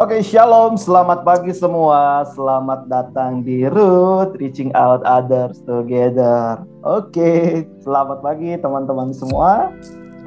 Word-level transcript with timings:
Oke, 0.00 0.24
shalom, 0.24 0.80
selamat 0.80 1.28
pagi 1.28 1.52
semua. 1.52 2.24
Selamat 2.32 2.88
datang 2.88 3.44
di 3.44 3.68
Root 3.68 4.32
Reaching 4.40 4.72
Out 4.72 5.04
Others 5.04 5.60
Together. 5.68 6.64
Oke, 6.80 7.68
selamat 7.84 8.24
pagi 8.24 8.56
teman-teman 8.56 9.12
semua. 9.12 9.68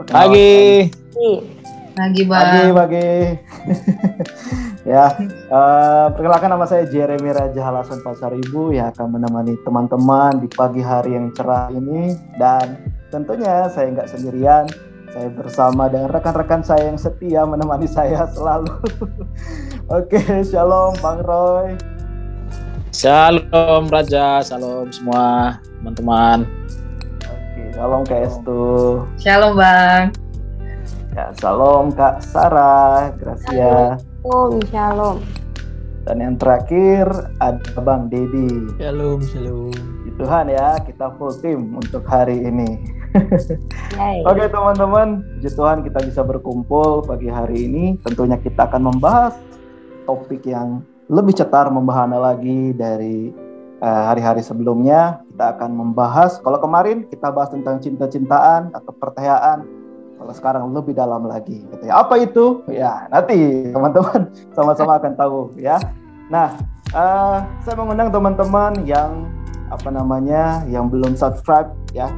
Pagi. 0.06 0.94
Pagi, 1.98 2.22
Bang. 2.22 2.46
Pagi, 2.46 2.70
pagi. 2.70 3.10
ya, 4.94 5.10
uh, 5.50 6.06
perkenalkan 6.14 6.54
nama 6.54 6.70
saya 6.70 6.86
Jeremy 6.86 7.34
Raja 7.34 7.66
Halasan 7.66 8.06
Pasar 8.06 8.30
Ibu 8.30 8.78
yang 8.78 8.94
akan 8.94 9.10
menemani 9.10 9.58
teman-teman 9.66 10.38
di 10.38 10.54
pagi 10.54 10.86
hari 10.86 11.18
yang 11.18 11.34
cerah 11.34 11.74
ini 11.74 12.14
dan 12.38 12.78
tentunya 13.10 13.66
saya 13.74 13.90
nggak 13.90 14.06
sendirian 14.06 14.70
saya 15.14 15.30
bersama 15.30 15.86
dengan 15.94 16.10
rekan-rekan 16.10 16.66
saya 16.66 16.90
yang 16.90 16.98
setia 16.98 17.46
menemani 17.46 17.86
saya 17.86 18.26
selalu. 18.34 18.74
Oke, 20.02 20.42
shalom 20.42 20.98
Bang 21.06 21.22
Roy. 21.22 21.78
Shalom 22.90 23.94
Raja, 23.94 24.42
shalom 24.42 24.90
semua 24.90 25.62
teman-teman. 25.78 26.50
Oke, 27.30 27.62
shalom 27.78 28.02
Kak 28.10 28.26
Estu. 28.26 28.66
Shalom 29.22 29.54
Bang. 29.54 30.10
Ya, 31.14 31.30
shalom 31.38 31.94
Kak 31.94 32.26
Sarah, 32.26 33.14
Gracia. 33.22 34.02
Shalom, 34.02 34.66
shalom. 34.74 35.18
Dan 36.10 36.26
yang 36.26 36.36
terakhir 36.42 37.06
ada 37.38 37.78
Bang 37.86 38.10
Dedi. 38.10 38.50
Shalom, 38.82 39.22
shalom. 39.30 39.78
Tuhan 40.14 40.46
ya, 40.54 40.78
kita 40.86 41.18
full 41.18 41.34
tim 41.42 41.74
untuk 41.74 42.06
hari 42.06 42.46
ini. 42.46 42.78
Oke 44.30 44.46
teman-teman, 44.50 45.22
puji 45.38 45.50
Tuhan 45.54 45.82
kita 45.86 46.00
bisa 46.06 46.22
berkumpul 46.22 47.06
pagi 47.06 47.30
hari 47.30 47.66
ini. 47.66 47.86
Tentunya 48.02 48.38
kita 48.38 48.70
akan 48.70 48.94
membahas 48.94 49.34
topik 50.06 50.46
yang 50.46 50.86
lebih 51.10 51.34
cetar 51.34 51.70
membahana 51.74 52.18
lagi 52.22 52.74
dari 52.78 53.34
uh, 53.82 54.04
hari-hari 54.14 54.46
sebelumnya. 54.46 55.22
Kita 55.34 55.58
akan 55.58 55.72
membahas, 55.74 56.38
kalau 56.42 56.62
kemarin 56.62 57.10
kita 57.10 57.34
bahas 57.34 57.50
tentang 57.50 57.82
cinta-cintaan 57.82 58.74
atau 58.74 58.94
pertanyaan. 58.94 59.66
Kalau 60.14 60.34
sekarang 60.40 60.64
lebih 60.72 60.96
dalam 60.96 61.26
lagi. 61.28 61.66
Gitu 61.68 61.84
ya. 61.90 62.00
Apa 62.00 62.16
itu? 62.22 62.64
Ya 62.72 63.10
nanti 63.12 63.68
teman-teman 63.74 64.30
sama-sama 64.56 65.02
akan 65.02 65.14
tahu 65.20 65.52
ya. 65.60 65.82
Nah, 66.32 66.54
uh, 66.96 67.44
saya 67.66 67.76
mengundang 67.76 68.14
teman-teman 68.14 68.72
yang 68.88 69.28
apa 69.74 69.90
namanya 69.90 70.62
yang 70.70 70.88
belum 70.94 71.18
subscribe 71.18 71.74
ya. 71.98 72.14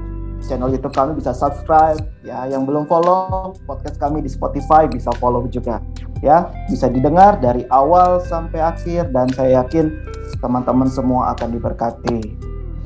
Channel 0.45 0.69
YouTube 0.69 0.93
kami 0.93 1.15
bisa 1.17 1.31
subscribe 1.31 1.97
ya. 2.21 2.45
Yang 2.51 2.67
belum 2.67 2.83
follow 2.91 3.55
podcast 3.63 3.97
kami 3.97 4.21
di 4.21 4.29
Spotify 4.29 4.85
bisa 4.85 5.09
follow 5.17 5.47
juga 5.47 5.79
ya. 6.19 6.51
Bisa 6.67 6.91
didengar 6.91 7.39
dari 7.39 7.63
awal 7.71 8.19
sampai 8.27 8.59
akhir 8.59 9.15
dan 9.15 9.31
saya 9.31 9.63
yakin 9.63 9.95
teman-teman 10.43 10.91
semua 10.91 11.33
akan 11.33 11.55
diberkati 11.55 12.35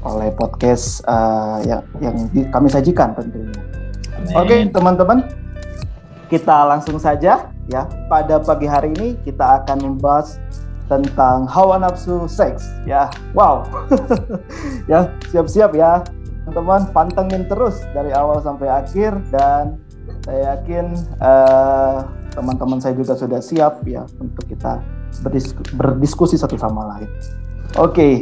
oleh 0.07 0.31
podcast 0.31 1.03
uh, 1.09 1.59
yang 1.67 1.83
yang 1.99 2.15
di, 2.31 2.47
kami 2.53 2.71
sajikan 2.71 3.11
tentunya. 3.17 3.51
Oke 4.37 4.55
okay, 4.55 4.59
teman-teman 4.69 5.25
kita 6.31 6.69
langsung 6.69 7.01
saja 7.01 7.49
ya. 7.67 7.83
Pada 8.07 8.39
pagi 8.39 8.69
hari 8.69 8.93
ini 8.95 9.17
kita 9.25 9.65
akan 9.65 9.83
membahas 9.83 10.39
tentang 10.89 11.45
hawa 11.45 11.77
nafsu 11.77 12.25
seks 12.25 12.65
ya 12.83 13.07
wow 13.37 13.61
ya 14.91 15.13
siap-siap 15.29 15.77
ya 15.77 16.01
teman-teman 16.49 16.89
pantengin 16.89 17.45
terus 17.45 17.85
dari 17.93 18.09
awal 18.09 18.41
sampai 18.41 18.65
akhir 18.65 19.13
dan 19.29 19.77
saya 20.25 20.57
yakin 20.57 20.97
uh, 21.21 22.09
teman-teman 22.33 22.81
saya 22.81 22.97
juga 22.97 23.13
sudah 23.13 23.37
siap 23.37 23.85
ya 23.85 24.09
untuk 24.17 24.49
kita 24.49 24.81
berdiskusi, 25.21 25.71
berdiskusi 25.77 26.35
satu 26.37 26.57
sama 26.57 26.85
lain. 26.97 27.09
Oke, 27.77 27.93
okay, 27.93 28.13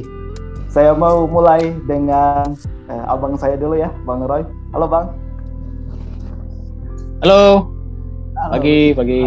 saya 0.67 0.91
mau 0.91 1.23
mulai 1.23 1.71
dengan 1.87 2.51
uh, 2.91 3.03
abang 3.11 3.39
saya 3.39 3.55
dulu 3.55 3.79
ya, 3.79 3.87
Bang 4.03 4.27
Roy. 4.27 4.43
Halo 4.75 4.87
Bang. 4.91 5.07
Halo. 7.23 7.71
Halo. 8.35 8.51
Pagi, 8.59 8.79
pagi. 8.91 9.21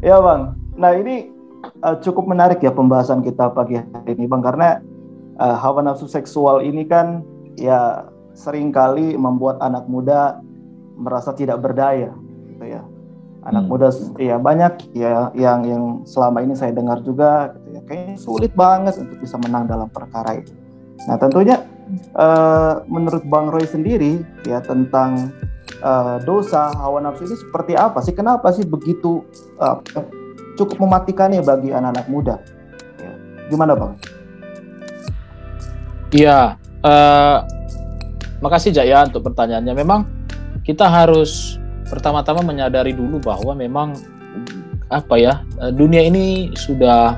Ya 0.00 0.16
Bang. 0.18 0.56
Nah 0.80 0.96
ini 0.96 1.39
uh, 1.84 1.96
cukup 2.00 2.24
menarik 2.28 2.60
ya 2.60 2.72
pembahasan 2.72 3.24
kita 3.24 3.52
pagi 3.52 3.80
hari 3.80 4.16
ini 4.16 4.28
Bang 4.28 4.44
karena 4.44 4.80
uh, 5.40 5.56
hawa 5.56 5.84
nafsu 5.84 6.06
seksual 6.06 6.64
ini 6.64 6.86
kan 6.86 7.24
ya 7.56 8.08
sering 8.32 8.70
kali 8.70 9.18
membuat 9.18 9.60
anak 9.60 9.84
muda 9.90 10.40
merasa 10.96 11.32
tidak 11.32 11.60
berdaya 11.60 12.12
gitu 12.48 12.64
ya. 12.64 12.82
Anak 13.40 13.64
hmm. 13.64 13.72
muda 13.72 13.88
ya 14.20 14.36
banyak 14.36 14.92
ya 14.92 15.32
yang 15.32 15.64
yang 15.64 15.84
selama 16.04 16.44
ini 16.44 16.52
saya 16.52 16.76
dengar 16.76 17.00
juga 17.00 17.56
gitu 17.56 17.68
ya 17.72 17.80
kayaknya 17.88 18.16
sulit 18.20 18.52
banget 18.52 19.00
untuk 19.00 19.16
bisa 19.16 19.40
menang 19.40 19.64
dalam 19.64 19.88
perkara 19.88 20.36
itu 20.36 20.52
nah 21.08 21.16
tentunya 21.16 21.64
uh, 22.14 22.84
menurut 22.84 23.24
Bang 23.26 23.48
Roy 23.48 23.64
sendiri 23.64 24.20
ya 24.44 24.60
tentang 24.60 25.32
uh, 25.82 26.20
dosa 26.22 26.70
hawa 26.76 27.02
nafsu 27.02 27.26
ini 27.26 27.36
seperti 27.38 27.72
apa 27.74 27.98
sih? 28.04 28.14
Kenapa 28.14 28.52
sih 28.54 28.66
begitu 28.66 29.24
uh, 29.58 29.78
cukup 30.58 30.82
mematikannya 30.82 31.42
bagi 31.44 31.70
anak-anak 31.74 32.06
muda 32.08 32.36
ya, 32.98 33.12
gimana 33.50 33.74
Bang? 33.76 33.94
Iya 36.10 36.58
Uh, 36.80 37.44
makasih 38.40 38.72
Jaya 38.72 39.04
untuk 39.04 39.20
pertanyaannya. 39.20 39.74
Memang 39.76 40.08
kita 40.64 40.88
harus 40.88 41.60
pertama-tama 41.92 42.40
menyadari 42.40 42.96
dulu 42.96 43.20
bahwa 43.20 43.52
memang 43.52 43.92
apa 44.90 45.14
ya 45.20 45.46
eh, 45.62 45.70
dunia 45.70 46.02
ini 46.02 46.50
sudah 46.58 47.14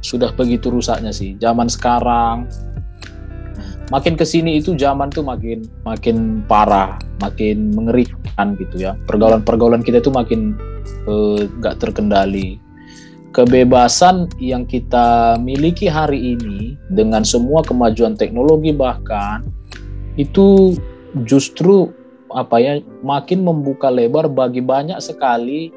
sudah 0.00 0.30
begitu 0.38 0.70
rusaknya 0.70 1.10
sih. 1.10 1.34
Zaman 1.42 1.66
sekarang 1.66 2.46
makin 3.90 4.14
ke 4.14 4.22
sini 4.22 4.62
itu 4.62 4.78
zaman 4.78 5.10
tuh 5.10 5.26
makin 5.26 5.66
makin 5.82 6.46
parah, 6.46 7.02
makin 7.18 7.74
mengerikan 7.74 8.54
gitu 8.62 8.78
ya. 8.78 8.94
Pergaulan-pergaulan 9.10 9.82
kita 9.82 9.98
itu 9.98 10.14
makin 10.14 10.54
uh, 11.10 11.50
gak 11.58 11.82
terkendali 11.82 12.62
kebebasan 13.30 14.26
yang 14.42 14.66
kita 14.66 15.38
miliki 15.38 15.86
hari 15.86 16.34
ini 16.34 16.74
dengan 16.90 17.22
semua 17.22 17.62
kemajuan 17.62 18.18
teknologi 18.18 18.74
bahkan 18.74 19.46
itu 20.18 20.74
justru 21.26 21.90
apa 22.30 22.62
ya 22.62 22.78
makin 23.02 23.42
membuka 23.42 23.90
lebar 23.90 24.30
bagi 24.30 24.62
banyak 24.62 24.98
sekali 25.02 25.70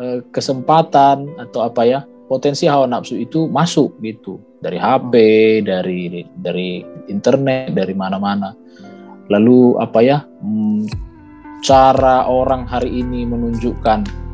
eh, 0.00 0.20
kesempatan 0.32 1.36
atau 1.36 1.64
apa 1.64 1.82
ya 1.84 2.00
potensi 2.26 2.66
hawa 2.66 2.88
nafsu 2.88 3.16
itu 3.16 3.46
masuk 3.48 3.96
gitu. 4.02 4.40
Dari 4.60 4.80
HP 4.80 5.12
dari 5.62 6.24
dari 6.40 6.80
internet 7.12 7.76
dari 7.76 7.92
mana-mana. 7.92 8.56
Lalu 9.28 9.76
apa 9.78 10.00
ya 10.00 10.24
hmm, 10.24 10.88
cara 11.60 12.24
orang 12.24 12.64
hari 12.64 13.04
ini 13.04 13.26
menunjukkan 13.28 14.25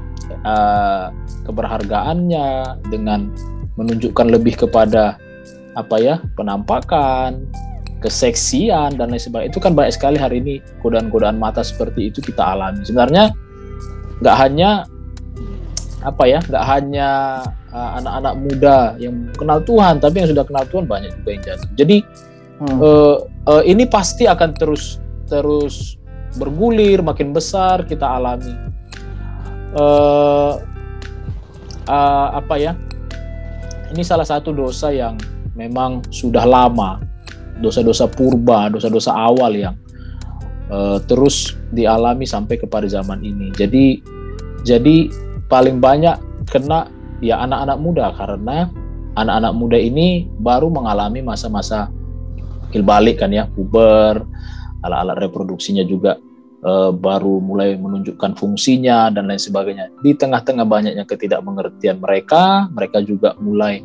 uh, 0.42 1.12
keberhargaannya 1.44 2.80
dengan 2.88 3.32
menunjukkan 3.76 4.26
lebih 4.28 4.60
kepada 4.66 5.16
apa 5.72 5.96
ya 5.96 6.20
penampakan 6.36 7.48
keseksian 8.02 8.98
dan 8.98 9.14
lain 9.14 9.22
sebagainya. 9.22 9.50
Itu 9.54 9.62
kan 9.62 9.72
banyak 9.72 9.94
sekali 9.94 10.18
hari 10.18 10.42
ini 10.42 10.54
godaan-godaan 10.82 11.38
mata 11.38 11.62
seperti 11.62 12.10
itu 12.10 12.18
kita 12.18 12.42
alami. 12.42 12.82
Sebenarnya 12.82 13.30
nggak 14.20 14.36
hanya 14.38 14.84
apa 16.02 16.24
ya 16.26 16.42
nggak 16.42 16.64
hanya 16.66 17.10
uh, 17.70 17.90
anak-anak 18.02 18.34
muda 18.42 18.78
yang 18.98 19.30
kenal 19.38 19.62
Tuhan 19.62 20.02
tapi 20.02 20.18
yang 20.18 20.28
sudah 20.34 20.42
kenal 20.42 20.66
Tuhan 20.66 20.84
banyak 20.90 21.10
juga 21.22 21.30
yang 21.30 21.42
jatuh. 21.46 21.70
Jadi 21.78 21.96
hmm. 22.58 22.78
uh, 22.82 23.16
uh, 23.46 23.62
ini 23.62 23.86
pasti 23.86 24.26
akan 24.26 24.50
terus 24.58 24.98
terus 25.30 25.96
bergulir 26.36 27.00
makin 27.04 27.30
besar 27.30 27.84
kita 27.86 28.04
alami 28.04 28.71
uh, 29.76 30.52
uh, 31.88 32.28
apa 32.36 32.54
ya? 32.60 32.72
Ini 33.92 34.00
salah 34.00 34.24
satu 34.24 34.56
dosa 34.56 34.88
yang 34.88 35.20
memang 35.52 36.00
sudah 36.08 36.48
lama, 36.48 37.00
dosa-dosa 37.60 38.08
purba, 38.08 38.72
dosa-dosa 38.72 39.12
awal 39.12 39.52
yang 39.52 39.76
uh, 40.72 40.96
terus 41.04 41.56
dialami 41.76 42.24
sampai 42.24 42.56
kepada 42.56 42.88
zaman 42.88 43.20
ini. 43.20 43.52
Jadi, 43.52 44.00
jadi 44.64 45.12
paling 45.52 45.76
banyak 45.76 46.16
kena 46.48 46.88
ya 47.20 47.44
anak-anak 47.44 47.78
muda 47.78 48.06
karena 48.16 48.72
anak-anak 49.12 49.52
muda 49.52 49.76
ini 49.76 50.24
baru 50.40 50.72
mengalami 50.72 51.20
masa-masa 51.20 51.92
balik 52.72 53.20
kan 53.20 53.28
ya, 53.28 53.44
puber, 53.52 54.24
alat-alat 54.80 55.28
reproduksinya 55.28 55.84
juga 55.84 56.16
baru 56.94 57.42
mulai 57.42 57.74
menunjukkan 57.74 58.38
fungsinya 58.38 59.10
dan 59.10 59.26
lain 59.26 59.42
sebagainya. 59.42 59.90
Di 59.98 60.14
tengah-tengah 60.14 60.62
banyaknya 60.62 61.02
ketidakmengertian 61.02 61.98
mereka, 61.98 62.70
mereka 62.70 63.02
juga 63.02 63.34
mulai 63.42 63.82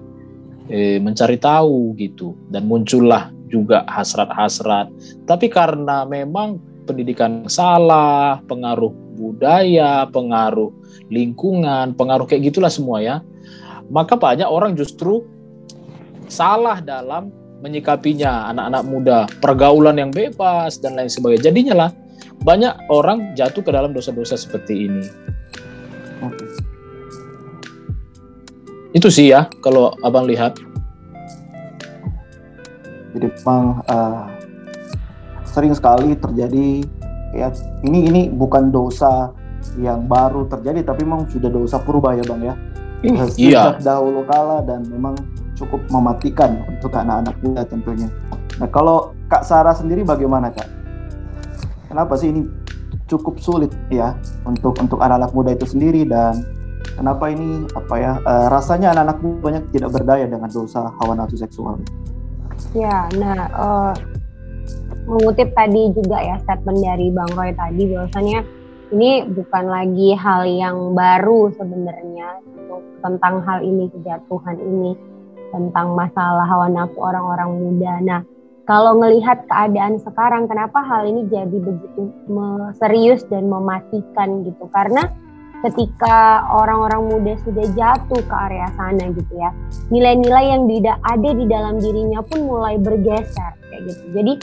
eh, 0.69 1.01
mencari 1.01 1.41
tahu 1.41 1.97
gitu 1.97 2.37
dan 2.53 2.69
muncullah 2.69 3.33
juga 3.49 3.81
hasrat-hasrat. 3.89 4.93
Tapi 5.25 5.49
karena 5.49 6.05
memang 6.05 6.61
pendidikan 6.85 7.49
salah, 7.49 8.39
pengaruh 8.45 8.93
budaya, 9.17 10.05
pengaruh 10.07 10.69
lingkungan, 11.09 11.97
pengaruh 11.97 12.29
kayak 12.29 12.53
gitulah 12.53 12.71
semua 12.71 13.01
ya. 13.01 13.17
maka 13.87 14.19
banyak 14.19 14.43
orang 14.43 14.75
justru 14.75 15.23
salah 16.27 16.83
dalam 16.83 17.31
menyikapinya 17.61 18.53
anak-anak 18.53 18.83
muda, 18.85 19.19
pergaulan 19.41 19.97
yang 19.97 20.11
bebas 20.13 20.77
dan 20.77 20.93
lain 20.93 21.09
sebagainya. 21.09 21.49
Jadinya 21.49 21.73
lah 21.85 21.89
banyak 22.45 22.73
orang 22.93 23.33
jatuh 23.33 23.65
ke 23.65 23.71
dalam 23.73 23.91
dosa-dosa 23.93 24.37
seperti 24.37 24.89
ini. 24.89 25.03
Itu 28.93 29.09
sih 29.09 29.33
ya 29.33 29.49
kalau 29.61 29.93
abang 30.01 30.25
lihat. 30.25 30.57
Jadi 33.17 33.27
memang 33.41 33.81
uh, 33.89 34.29
sering 35.49 35.73
sekali 35.73 36.13
terjadi 36.13 36.85
ya 37.33 37.49
ini 37.81 38.05
ini 38.05 38.21
bukan 38.29 38.69
dosa 38.69 39.33
yang 39.81 40.05
baru 40.05 40.45
terjadi 40.45 40.93
tapi 40.93 41.01
memang 41.01 41.25
sudah 41.25 41.49
dosa 41.49 41.81
purba 41.81 42.13
ya 42.13 42.23
bang 42.25 42.53
ya. 42.53 42.55
Sejak 43.29 43.37
iya. 43.37 43.63
dahulu 43.77 44.25
kala 44.25 44.65
dan 44.65 44.85
memang 44.89 45.13
cukup 45.57 45.81
mematikan 45.89 46.61
untuk 46.69 46.93
anak-anak 46.93 47.35
muda 47.41 47.61
tentunya. 47.65 48.07
Nah 48.61 48.69
kalau 48.69 49.17
Kak 49.27 49.43
Sarah 49.43 49.73
sendiri 49.73 50.05
bagaimana 50.05 50.53
Kak? 50.53 50.69
Kenapa 51.89 52.13
sih 52.15 52.29
ini 52.29 52.45
cukup 53.09 53.39
sulit 53.41 53.71
ya 53.89 54.13
untuk 54.45 54.77
untuk 54.77 54.99
anak-anak 55.01 55.31
muda 55.33 55.51
itu 55.55 55.65
sendiri 55.65 56.03
dan 56.05 56.43
kenapa 56.95 57.31
ini 57.31 57.65
apa 57.73 57.95
ya 57.97 58.11
uh, 58.23 58.47
rasanya 58.51 58.93
anak-anak 58.93 59.17
muda 59.23 59.37
banyak 59.41 59.63
tidak 59.73 59.89
berdaya 59.95 60.25
dengan 60.29 60.49
dosa 60.51 60.93
hawa 61.01 61.17
nafsu 61.17 61.39
seksual? 61.39 61.79
Ya, 62.75 63.07
nah 63.15 63.47
uh, 63.53 63.93
mengutip 65.07 65.55
tadi 65.55 65.93
juga 65.95 66.19
ya 66.19 66.35
statement 66.43 66.83
dari 66.83 67.07
Bang 67.15 67.31
Roy 67.33 67.55
tadi 67.55 67.87
bahwasanya 67.87 68.43
ini 68.91 69.23
bukan 69.27 69.65
lagi 69.67 70.15
hal 70.15 70.47
yang 70.47 70.95
baru 70.95 71.51
sebenarnya 71.55 72.39
tentang 73.03 73.43
hal 73.43 73.59
ini 73.63 73.87
kejatuhan 73.91 74.57
ini 74.59 74.91
tentang 75.49 75.95
masalah 75.95 76.45
hawa 76.47 76.67
nafsu 76.71 76.99
orang-orang 76.99 77.49
muda. 77.55 77.93
Nah, 78.03 78.21
kalau 78.67 78.99
melihat 78.99 79.47
keadaan 79.47 79.95
sekarang, 80.03 80.51
kenapa 80.51 80.83
hal 80.83 81.07
ini 81.07 81.23
jadi 81.31 81.55
begitu 81.55 82.11
serius 82.75 83.23
dan 83.31 83.47
mematikan 83.47 84.43
gitu? 84.43 84.67
Karena 84.75 85.07
ketika 85.65 86.45
orang-orang 86.53 87.09
muda 87.09 87.33
sudah 87.41 87.65
jatuh 87.73 88.21
ke 88.21 88.35
area 88.45 88.67
sana 88.77 89.09
gitu 89.09 89.33
ya, 89.39 89.49
nilai-nilai 89.89 90.53
yang 90.53 90.63
tidak 90.67 90.97
ada 91.01 91.29
di 91.31 91.45
dalam 91.47 91.79
dirinya 91.79 92.19
pun 92.27 92.45
mulai 92.45 92.75
bergeser 92.77 93.55
kayak 93.71 93.81
gitu. 93.87 94.03
Jadi 94.13 94.33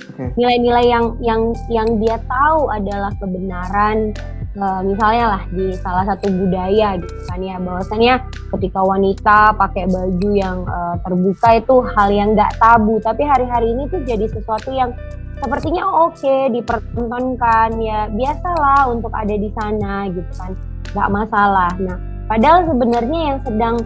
nilai-nilai 0.41 0.85
yang 0.89 1.07
yang 1.21 1.43
yang 1.69 1.89
dia 2.01 2.17
tahu 2.25 2.73
adalah 2.73 3.13
kebenaran, 3.21 4.17
uh, 4.59 4.81
misalnya 4.83 5.39
lah 5.39 5.43
di 5.51 5.75
salah 5.79 6.05
satu 6.07 6.31
budaya 6.31 6.99
gitu 6.99 7.15
kan 7.31 7.41
ya 7.43 7.57
bahwasannya 7.59 8.15
ketika 8.59 8.81
wanita 8.83 9.39
pakai 9.59 9.85
baju 9.91 10.31
yang 10.35 10.63
uh, 10.67 10.95
terbuka 11.03 11.49
itu 11.59 11.75
hal 11.95 12.09
yang 12.11 12.35
nggak 12.35 12.53
tabu 12.59 12.99
tapi 13.03 13.23
hari-hari 13.27 13.75
ini 13.75 13.91
tuh 13.91 14.03
jadi 14.07 14.27
sesuatu 14.31 14.71
yang 14.71 14.95
sepertinya 15.43 15.85
oke 15.85 16.15
okay, 16.17 16.49
dipertontonkan 16.55 17.77
ya 17.83 18.07
biasalah 18.09 18.89
untuk 18.89 19.11
ada 19.13 19.35
di 19.35 19.51
sana 19.59 20.09
gitu 20.09 20.33
kan 20.39 20.55
nggak 20.95 21.11
masalah. 21.11 21.71
Nah 21.83 21.99
padahal 22.31 22.71
sebenarnya 22.71 23.21
yang 23.35 23.39
sedang 23.43 23.77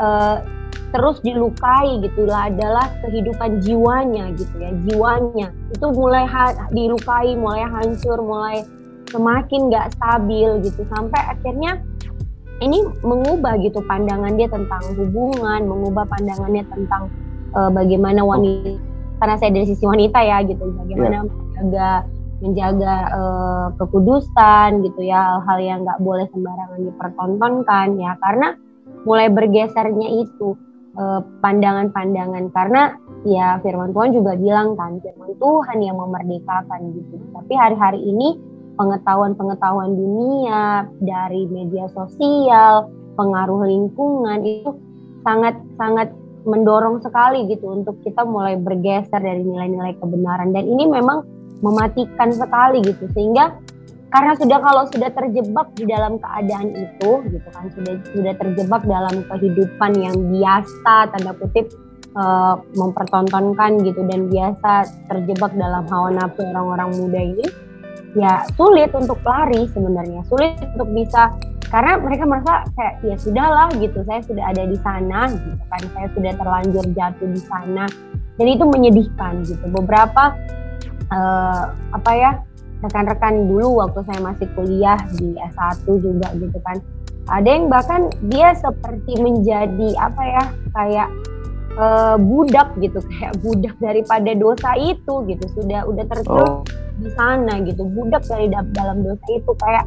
uh, 0.00 0.40
terus 0.90 1.18
dilukai 1.26 2.00
gitulah 2.02 2.48
adalah 2.48 2.86
kehidupan 3.04 3.60
jiwanya 3.60 4.32
gitu 4.34 4.54
ya 4.58 4.70
jiwanya. 4.88 5.52
Itu 5.70 5.92
mulai 5.92 6.24
dilukai 6.72 7.36
mulai 7.36 7.68
hancur 7.68 8.18
mulai 8.18 8.64
semakin 9.14 9.70
nggak 9.70 9.94
stabil 9.94 10.66
gitu. 10.66 10.82
Sampai 10.90 11.22
akhirnya 11.22 11.78
ini 12.58 12.82
mengubah 13.06 13.58
gitu 13.62 13.78
pandangan 13.86 14.34
dia 14.34 14.50
tentang 14.50 14.82
hubungan, 14.98 15.60
mengubah 15.66 16.06
pandangannya 16.10 16.66
tentang 16.66 17.10
uh, 17.54 17.70
bagaimana 17.70 18.26
wanita 18.26 18.78
karena 19.22 19.34
saya 19.38 19.54
dari 19.54 19.66
sisi 19.70 19.86
wanita 19.86 20.18
ya 20.20 20.42
gitu, 20.42 20.74
bagaimana 20.74 21.22
yeah. 21.22 21.24
menjaga 21.24 21.90
menjaga 22.44 22.94
uh, 23.14 23.66
kekudusan 23.78 24.84
gitu 24.84 25.00
ya 25.06 25.38
hal-hal 25.38 25.58
yang 25.62 25.78
nggak 25.86 26.02
boleh 26.02 26.26
sembarangan 26.34 26.80
dipertontonkan 26.82 27.88
ya. 27.96 28.12
Karena 28.20 28.48
mulai 29.06 29.28
bergesernya 29.30 30.08
itu 30.12 30.58
pandangan 30.94 31.18
eh, 31.18 31.22
pandangan-pandangan. 31.40 32.44
Karena 32.52 32.82
ya 33.24 33.56
firman 33.64 33.96
Tuhan 33.96 34.10
juga 34.12 34.32
bilang 34.36 34.76
kan 34.76 35.00
firman 35.00 35.32
Tuhan 35.40 35.78
yang 35.80 35.96
memerdekakan 35.96 36.80
gitu. 36.92 37.16
Tapi 37.32 37.52
hari-hari 37.54 38.00
ini 38.04 38.36
pengetahuan-pengetahuan 38.74 39.94
dunia 39.94 40.88
dari 41.02 41.46
media 41.50 41.86
sosial, 41.94 42.90
pengaruh 43.14 43.66
lingkungan 43.66 44.42
itu 44.42 44.70
sangat 45.22 45.56
sangat 45.78 46.10
mendorong 46.44 47.00
sekali 47.00 47.48
gitu 47.48 47.72
untuk 47.72 47.96
kita 48.04 48.22
mulai 48.28 48.60
bergeser 48.60 49.20
dari 49.20 49.40
nilai-nilai 49.40 49.96
kebenaran. 49.96 50.52
Dan 50.52 50.68
ini 50.68 50.84
memang 50.84 51.24
mematikan 51.64 52.28
sekali 52.34 52.84
gitu 52.84 53.08
sehingga 53.16 53.56
karena 54.14 54.38
sudah 54.38 54.58
kalau 54.62 54.84
sudah 54.94 55.10
terjebak 55.10 55.74
di 55.74 55.90
dalam 55.90 56.22
keadaan 56.22 56.70
itu 56.70 57.10
gitu 57.34 57.48
kan 57.50 57.66
sudah 57.74 57.94
sudah 58.14 58.34
terjebak 58.38 58.82
dalam 58.86 59.26
kehidupan 59.26 59.90
yang 59.98 60.14
biasa 60.30 61.10
tanda 61.10 61.34
kutip 61.34 61.66
uh, 62.14 62.62
mempertontonkan 62.78 63.82
gitu 63.82 64.06
dan 64.06 64.30
biasa 64.30 64.86
terjebak 65.10 65.50
dalam 65.58 65.82
hawa 65.90 66.14
nafsu 66.14 66.46
orang-orang 66.46 66.90
muda 66.94 67.20
ini 67.26 67.46
ya 68.14 68.46
sulit 68.54 68.94
untuk 68.94 69.18
lari 69.26 69.66
sebenarnya 69.74 70.22
sulit 70.30 70.54
untuk 70.74 70.88
bisa 70.94 71.34
karena 71.74 71.98
mereka 71.98 72.22
merasa 72.22 72.62
kayak 72.78 73.02
ya 73.02 73.16
sudahlah 73.18 73.66
gitu 73.82 74.06
saya 74.06 74.22
sudah 74.22 74.44
ada 74.46 74.62
di 74.62 74.78
sana 74.78 75.26
gitu 75.26 75.64
kan 75.66 75.82
saya 75.90 76.06
sudah 76.14 76.32
terlanjur 76.38 76.84
jatuh 76.94 77.28
di 77.34 77.42
sana. 77.42 77.84
Dan 78.34 78.46
itu 78.50 78.62
menyedihkan 78.66 79.42
gitu. 79.42 79.66
Beberapa 79.74 80.38
uh, 81.10 81.74
apa 81.94 82.10
ya 82.14 82.30
rekan-rekan 82.82 83.50
dulu 83.50 83.82
waktu 83.82 84.06
saya 84.06 84.20
masih 84.22 84.46
kuliah 84.54 84.98
di 85.18 85.34
S1 85.34 85.82
juga 85.98 86.30
gitu 86.38 86.58
kan. 86.62 86.78
Ada 87.26 87.48
yang 87.48 87.66
bahkan 87.66 88.06
dia 88.30 88.54
seperti 88.54 89.18
menjadi 89.18 89.98
apa 89.98 90.22
ya 90.22 90.44
kayak 90.76 91.08
uh, 91.78 92.16
budak 92.18 92.74
gitu 92.78 92.98
kayak 93.14 93.34
budak 93.42 93.74
daripada 93.82 94.30
dosa 94.34 94.70
itu 94.78 95.14
gitu 95.26 95.44
sudah 95.58 95.86
udah 95.86 96.04
terjebak 96.06 96.50
oh. 96.50 96.62
di 96.98 97.10
sana 97.14 97.62
gitu. 97.62 97.82
Budak 97.86 98.22
dari 98.26 98.50
dalam 98.50 99.02
dosa 99.02 99.26
itu 99.30 99.52
kayak 99.62 99.86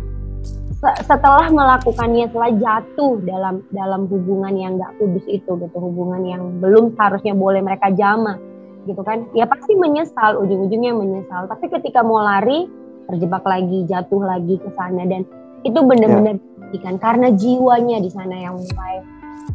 setelah 0.77 1.49
melakukannya 1.49 2.29
setelah 2.29 2.53
jatuh 2.53 3.17
dalam 3.25 3.65
dalam 3.73 4.05
hubungan 4.05 4.53
yang 4.53 4.77
nggak 4.77 4.93
kudus 5.01 5.25
itu 5.25 5.57
gitu 5.57 5.77
hubungan 5.81 6.21
yang 6.21 6.61
belum 6.61 6.93
seharusnya 6.93 7.33
boleh 7.33 7.65
mereka 7.65 7.89
jama 7.95 8.37
gitu 8.85 9.01
kan. 9.01 9.25
Ya 9.33 9.49
pasti 9.49 9.73
menyesal 9.75 10.37
ujung-ujungnya 10.39 10.93
menyesal. 10.93 11.49
Tapi 11.49 11.65
ketika 11.71 12.05
mau 12.05 12.21
lari 12.21 12.69
terjebak 13.07 13.43
lagi 13.47 13.87
jatuh 13.87 14.21
lagi 14.21 14.55
ke 14.59 14.69
sana. 14.75 15.03
Dan 15.07 15.25
itu 15.65 15.79
benar-benar 15.81 16.37
ya. 16.71 16.91
karena 16.99 17.33
jiwanya 17.33 17.97
di 18.03 18.09
sana 18.13 18.35
yang 18.37 18.55
mulai 18.59 19.01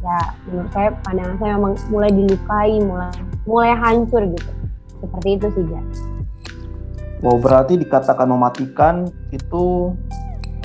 ya 0.01 0.21
menurut 0.49 0.71
saya 0.73 0.89
pandangan 1.05 1.37
saya 1.37 1.51
memang 1.61 1.75
mulai 1.93 2.11
dilukai 2.11 2.73
mulai 2.81 3.13
mulai 3.45 3.73
hancur 3.77 4.23
gitu 4.25 4.53
seperti 5.03 5.29
itu 5.37 5.47
sih 5.59 5.67
ya 5.69 5.83
Wow, 7.23 7.39
berarti 7.39 7.79
dikatakan 7.79 8.27
mematikan 8.27 9.07
itu 9.31 9.95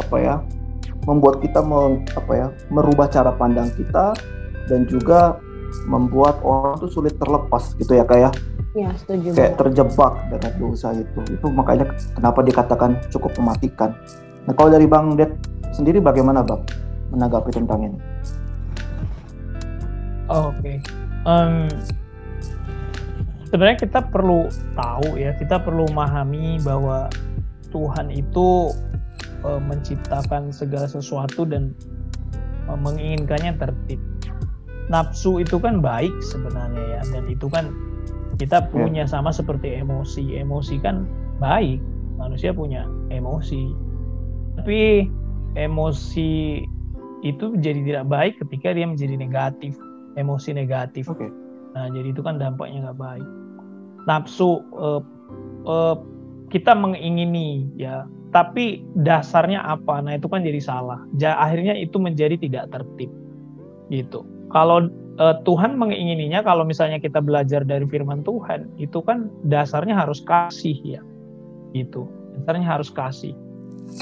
apa 0.02 0.18
ya? 0.18 0.36
Membuat 1.06 1.38
kita 1.46 1.62
meng, 1.62 2.02
apa 2.18 2.34
ya? 2.34 2.48
Merubah 2.74 3.06
cara 3.14 3.30
pandang 3.38 3.70
kita 3.78 4.18
dan 4.66 4.90
juga 4.90 5.38
membuat 5.86 6.42
orang 6.42 6.82
itu 6.82 6.90
sulit 6.90 7.14
terlepas 7.22 7.78
gitu 7.78 7.94
ya 7.94 8.02
kayak 8.10 8.34
ya? 8.34 8.90
ya, 8.90 8.90
setuju. 8.98 9.38
Kayak 9.38 9.54
terjebak 9.62 10.14
dengan 10.34 10.52
dosa 10.58 10.98
itu. 10.98 11.20
Itu 11.30 11.46
makanya 11.54 11.94
kenapa 12.18 12.42
dikatakan 12.42 13.06
cukup 13.14 13.38
mematikan. 13.38 13.94
Nah, 14.50 14.54
kalau 14.58 14.74
dari 14.74 14.90
Bang 14.90 15.14
Det 15.14 15.30
sendiri 15.78 16.02
bagaimana, 16.02 16.42
Bang? 16.42 16.66
Menanggapi 17.14 17.54
tentang 17.54 17.86
ini? 17.86 18.00
Oh, 20.28 20.52
Oke. 20.52 20.60
Okay. 20.60 20.78
Um, 21.28 21.68
sebenarnya 23.48 23.80
kita 23.80 24.00
perlu 24.12 24.52
tahu 24.76 25.16
ya, 25.16 25.32
kita 25.40 25.64
perlu 25.64 25.88
memahami 25.92 26.60
bahwa 26.62 27.08
Tuhan 27.72 28.12
itu 28.12 28.72
e, 29.44 29.50
menciptakan 29.60 30.52
segala 30.52 30.88
sesuatu 30.88 31.48
dan 31.48 31.72
e, 32.68 32.72
menginginkannya 32.76 33.56
tertib. 33.60 34.00
Nafsu 34.88 35.44
itu 35.44 35.60
kan 35.60 35.84
baik 35.84 36.12
sebenarnya 36.32 37.00
ya, 37.00 37.02
dan 37.12 37.28
itu 37.28 37.52
kan 37.52 37.72
kita 38.40 38.64
ya. 38.64 38.68
punya 38.72 39.04
sama 39.04 39.32
seperti 39.36 39.80
emosi. 39.80 40.40
Emosi 40.40 40.80
kan 40.80 41.08
baik, 41.40 41.80
manusia 42.20 42.56
punya 42.56 42.88
emosi. 43.12 43.72
Tapi 44.60 45.08
emosi 45.60 46.64
itu 47.26 47.46
jadi 47.60 47.82
tidak 47.84 48.06
baik 48.08 48.34
ketika 48.46 48.72
dia 48.72 48.88
menjadi 48.88 49.16
negatif, 49.20 49.76
emosi 50.18 50.52
negatif. 50.58 51.08
Okay 51.14 51.30
Nah, 51.78 51.94
jadi 51.94 52.10
itu 52.10 52.26
kan 52.26 52.42
dampaknya 52.42 52.90
nggak 52.90 52.98
baik. 52.98 53.28
Nafsu 54.10 54.66
uh, 54.74 55.02
uh, 55.70 55.96
kita 56.50 56.74
mengingini 56.74 57.70
ya, 57.78 58.10
tapi 58.34 58.82
dasarnya 58.98 59.62
apa? 59.62 60.02
Nah, 60.02 60.18
itu 60.18 60.26
kan 60.26 60.42
jadi 60.42 60.58
salah. 60.58 61.06
Ja, 61.22 61.38
akhirnya 61.38 61.78
itu 61.78 62.02
menjadi 62.02 62.34
tidak 62.42 62.74
tertib. 62.74 63.14
Gitu. 63.88 64.20
kalau 64.52 64.92
uh, 65.16 65.40
Tuhan 65.48 65.80
mengingininya 65.80 66.44
kalau 66.44 66.68
misalnya 66.68 67.00
kita 67.00 67.24
belajar 67.24 67.64
dari 67.64 67.88
firman 67.88 68.20
Tuhan 68.28 68.68
itu 68.76 69.00
kan 69.00 69.32
dasarnya 69.48 69.96
harus 69.96 70.20
kasih 70.28 70.76
ya 70.84 71.00
itu 71.72 72.04
dasarnya 72.36 72.68
harus 72.68 72.92
kasih 72.92 73.32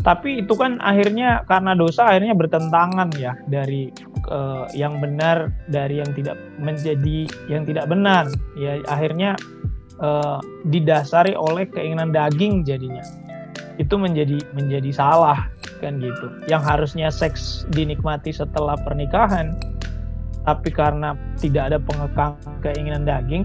tapi 0.01 0.41
itu 0.41 0.53
kan 0.57 0.81
akhirnya 0.81 1.45
karena 1.45 1.77
dosa 1.77 2.09
akhirnya 2.09 2.33
bertentangan 2.33 3.09
ya 3.17 3.37
dari 3.49 3.89
uh, 4.29 4.65
yang 4.73 4.97
benar 4.97 5.53
dari 5.69 6.01
yang 6.01 6.11
tidak 6.17 6.37
menjadi 6.57 7.29
yang 7.49 7.63
tidak 7.65 7.85
benar. 7.89 8.29
Ya 8.57 8.81
akhirnya 8.89 9.37
uh, 10.01 10.41
didasari 10.69 11.37
oleh 11.37 11.69
keinginan 11.69 12.09
daging 12.13 12.65
jadinya. 12.65 13.01
Itu 13.77 13.97
menjadi 14.01 14.41
menjadi 14.57 14.89
salah 14.89 15.49
kan 15.79 16.01
gitu. 16.01 16.27
Yang 16.49 16.63
harusnya 16.65 17.07
seks 17.13 17.69
dinikmati 17.73 18.33
setelah 18.33 18.77
pernikahan 18.81 19.53
tapi 20.45 20.69
karena 20.69 21.17
tidak 21.41 21.73
ada 21.73 21.77
pengekang 21.81 22.37
keinginan 22.61 23.01
daging 23.01 23.43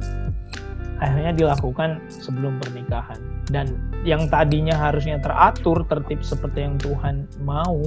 akhirnya 1.00 1.32
dilakukan 1.32 2.00
sebelum 2.08 2.60
pernikahan. 2.60 3.18
Dan 3.50 3.76
yang 4.06 4.30
tadinya 4.30 4.76
harusnya 4.76 5.18
teratur 5.18 5.82
tertib 5.88 6.22
seperti 6.22 6.62
yang 6.64 6.76
Tuhan 6.78 7.26
mau 7.42 7.80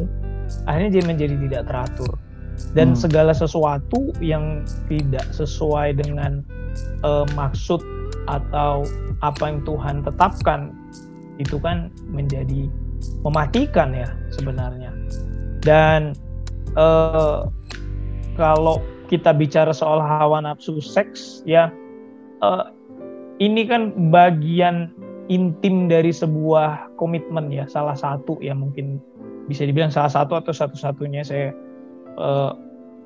akhirnya 0.68 1.00
jadi 1.00 1.06
menjadi 1.08 1.36
tidak 1.48 1.64
teratur. 1.72 2.12
Dan 2.78 2.94
hmm. 2.94 3.00
segala 3.00 3.34
sesuatu 3.34 4.14
yang 4.22 4.62
tidak 4.86 5.26
sesuai 5.34 5.98
dengan 5.98 6.46
uh, 7.02 7.26
maksud 7.34 7.82
atau 8.30 8.86
apa 9.26 9.44
yang 9.50 9.60
Tuhan 9.66 10.06
tetapkan 10.06 10.72
itu 11.42 11.58
kan 11.58 11.90
menjadi 12.10 12.70
mematikan 13.26 13.94
ya 13.96 14.10
sebenarnya. 14.36 14.94
Dan 15.64 16.14
uh, 16.78 17.50
kalau 18.38 18.84
kita 19.10 19.34
bicara 19.34 19.72
soal 19.74 20.02
hawa 20.02 20.42
nafsu 20.42 20.82
seks 20.82 21.42
ya 21.46 21.70
uh, 22.42 22.70
ini 23.42 23.66
kan 23.66 24.12
bagian 24.14 24.94
intim 25.32 25.88
dari 25.88 26.12
sebuah 26.12 26.94
komitmen 27.00 27.48
ya 27.48 27.64
salah 27.66 27.96
satu 27.96 28.38
ya 28.44 28.52
mungkin 28.52 29.00
bisa 29.48 29.64
dibilang 29.64 29.92
salah 29.92 30.12
satu 30.12 30.40
atau 30.40 30.52
satu-satunya 30.52 31.24
saya 31.24 31.56
uh, 32.20 32.56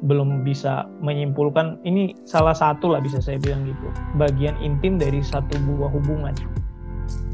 belum 0.05 0.45
bisa 0.45 0.85
menyimpulkan. 1.01 1.81
Ini 1.81 2.13
salah 2.25 2.53
satu 2.53 2.93
lah 2.93 3.01
bisa 3.01 3.17
saya 3.21 3.41
bilang 3.41 3.65
gitu 3.65 3.87
bagian 4.17 4.53
intim 4.61 5.01
dari 5.01 5.21
satu 5.21 5.57
buah 5.65 5.89
hubungan. 5.93 6.33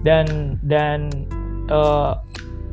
Dan 0.04 0.60
dan 0.68 1.12
uh, 1.72 2.20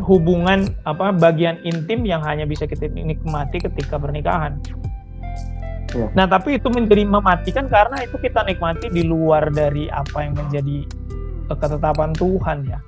hubungan 0.03 0.75
apa 0.87 1.15
bagian 1.15 1.59
intim 1.63 2.03
yang 2.07 2.23
hanya 2.25 2.47
bisa 2.47 2.67
kita 2.67 2.91
nikmati 2.91 3.61
ketika 3.61 4.01
pernikahan 4.01 4.59
Ya. 5.91 6.07
Nah, 6.15 6.27
tapi 6.31 6.59
itu 6.59 6.71
menjadi 6.71 7.03
mematikan 7.03 7.67
karena 7.67 8.03
itu 8.07 8.17
kita 8.19 8.47
nikmati 8.47 8.91
di 8.91 9.03
luar 9.03 9.51
dari 9.51 9.91
apa 9.91 10.23
yang 10.23 10.39
menjadi 10.39 10.87
eh, 11.51 11.57
ketetapan 11.59 12.15
Tuhan 12.15 12.59
ya. 12.67 12.79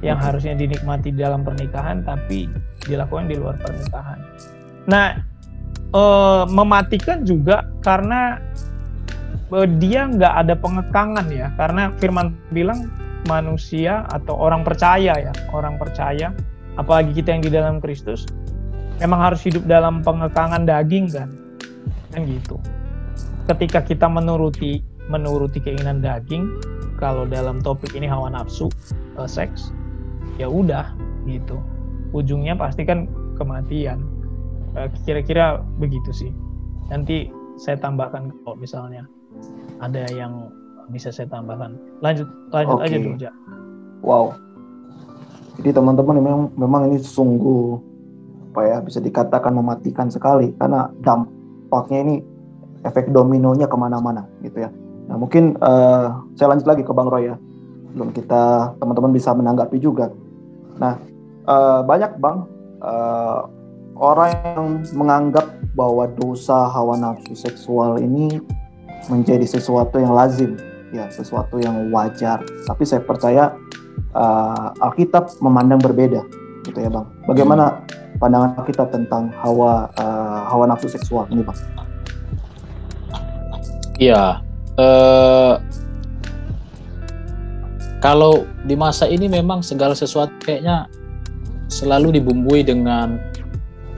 Yang 0.00 0.18
hmm. 0.18 0.26
harusnya 0.26 0.54
dinikmati 0.56 1.08
dalam 1.12 1.44
pernikahan 1.44 2.00
tapi 2.00 2.48
dilakukan 2.88 3.28
di 3.28 3.36
luar 3.36 3.60
pernikahan. 3.60 4.18
Nah, 4.88 5.12
e, 5.92 6.02
mematikan 6.48 7.20
juga 7.20 7.68
karena 7.84 8.40
e, 9.52 9.68
dia 9.76 10.08
nggak 10.08 10.34
ada 10.40 10.56
pengekangan 10.56 11.28
ya. 11.28 11.52
Karena 11.60 11.92
firman 12.00 12.32
bilang 12.48 12.88
manusia 13.28 14.08
atau 14.08 14.40
orang 14.40 14.64
percaya 14.64 15.12
ya, 15.20 15.32
orang 15.52 15.76
percaya 15.76 16.32
apalagi 16.80 17.12
kita 17.20 17.36
yang 17.36 17.42
di 17.42 17.52
dalam 17.52 17.76
Kristus 17.82 18.24
memang 19.02 19.20
harus 19.20 19.44
hidup 19.44 19.64
dalam 19.68 20.00
pengekangan 20.00 20.64
daging 20.68 21.12
kan 21.12 21.28
kan 22.10 22.26
gitu. 22.26 22.58
Ketika 23.46 23.82
kita 23.82 24.06
menuruti 24.06 24.82
menuruti 25.10 25.58
keinginan 25.58 25.98
daging 25.98 26.46
kalau 27.02 27.26
dalam 27.26 27.58
topik 27.58 27.96
ini 27.98 28.06
hawa 28.06 28.30
nafsu 28.30 28.70
uh, 29.18 29.26
seks 29.26 29.74
ya 30.38 30.46
udah 30.46 30.94
gitu. 31.26 31.58
Ujungnya 32.14 32.54
pasti 32.54 32.86
kan 32.86 33.10
kematian. 33.34 34.02
Eh, 34.78 34.86
kira-kira 35.02 35.62
begitu 35.82 36.10
sih. 36.14 36.30
Nanti 36.90 37.30
saya 37.58 37.74
tambahkan 37.78 38.30
kalau 38.46 38.56
misalnya 38.58 39.02
ada 39.82 40.06
yang 40.14 40.50
bisa 40.94 41.10
saya 41.10 41.26
tambahkan. 41.26 41.74
Lanjut 42.02 42.26
lanjut 42.54 42.78
okay. 42.78 42.86
aja 42.86 42.96
dulu 42.98 43.16
ja. 43.18 43.32
wow. 44.02 44.34
Jadi 45.60 45.76
teman-teman 45.76 46.16
memang 46.22 46.42
memang 46.56 46.82
ini 46.88 46.98
sungguh 47.02 47.76
apa 48.50 48.60
ya 48.66 48.78
bisa 48.82 48.98
dikatakan 49.02 49.52
mematikan 49.54 50.08
sekali. 50.10 50.54
Karena 50.56 50.88
dampak 51.02 51.39
dampaknya 51.70 51.98
ini 52.02 52.16
efek 52.82 53.14
dominonya 53.14 53.70
ke 53.70 53.76
mana-mana 53.78 54.26
gitu 54.42 54.66
ya. 54.66 54.74
Nah 55.06 55.14
mungkin 55.14 55.54
uh, 55.62 56.18
saya 56.34 56.50
lanjut 56.50 56.66
lagi 56.66 56.82
ke 56.82 56.90
Bang 56.90 57.06
Roy 57.06 57.30
ya. 57.30 57.38
Belum 57.94 58.10
kita 58.10 58.74
teman-teman 58.82 59.14
bisa 59.14 59.30
menanggapi 59.30 59.78
juga. 59.78 60.10
Nah 60.82 60.98
uh, 61.46 61.86
banyak 61.86 62.18
Bang 62.18 62.50
uh, 62.82 63.46
orang 63.94 64.34
yang 64.34 64.66
menganggap 64.98 65.46
bahwa 65.78 66.10
dosa 66.18 66.66
hawa 66.66 66.98
nafsu 66.98 67.38
seksual 67.38 68.02
ini 68.02 68.42
menjadi 69.06 69.46
sesuatu 69.46 70.02
yang 70.02 70.10
lazim, 70.10 70.58
ya 70.90 71.06
sesuatu 71.06 71.62
yang 71.62 71.94
wajar. 71.94 72.42
Tapi 72.66 72.82
saya 72.82 72.98
percaya 73.06 73.54
uh, 74.18 74.74
Alkitab 74.82 75.38
memandang 75.38 75.78
berbeda, 75.78 76.26
gitu 76.66 76.78
ya 76.82 76.90
bang. 76.90 77.06
Bagaimana 77.30 77.86
pandangan 78.20 78.52
kita 78.68 78.84
tentang 78.92 79.32
hawa 79.40 79.88
uh, 79.96 80.46
hawa 80.52 80.68
nafsu 80.68 80.92
seksual 80.92 81.24
ini, 81.32 81.40
Pak? 81.40 81.56
Iya. 83.96 84.44
Uh, 84.76 85.56
kalau 88.00 88.48
di 88.64 88.76
masa 88.76 89.08
ini 89.08 89.28
memang 89.28 89.60
segala 89.64 89.92
sesuatu 89.92 90.32
kayaknya 90.40 90.88
selalu 91.72 92.20
dibumbui 92.20 92.64
dengan 92.64 93.20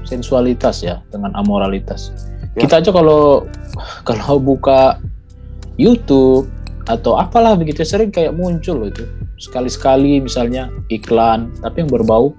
sensualitas 0.07 0.83
ya, 0.83 1.03
dengan 1.11 1.35
amoralitas. 1.35 2.15
Ya. 2.55 2.67
Kita 2.67 2.83
aja 2.83 2.91
kalau 2.95 3.47
kalau 4.07 4.39
buka 4.39 4.99
YouTube 5.79 6.51
atau 6.91 7.15
apalah 7.15 7.55
begitu 7.55 7.87
sering 7.87 8.11
kayak 8.11 8.35
muncul 8.35 8.91
itu 8.91 9.07
sekali-sekali 9.39 10.19
misalnya 10.23 10.67
iklan 10.91 11.51
tapi 11.63 11.87
yang 11.87 11.91
berbau 11.91 12.35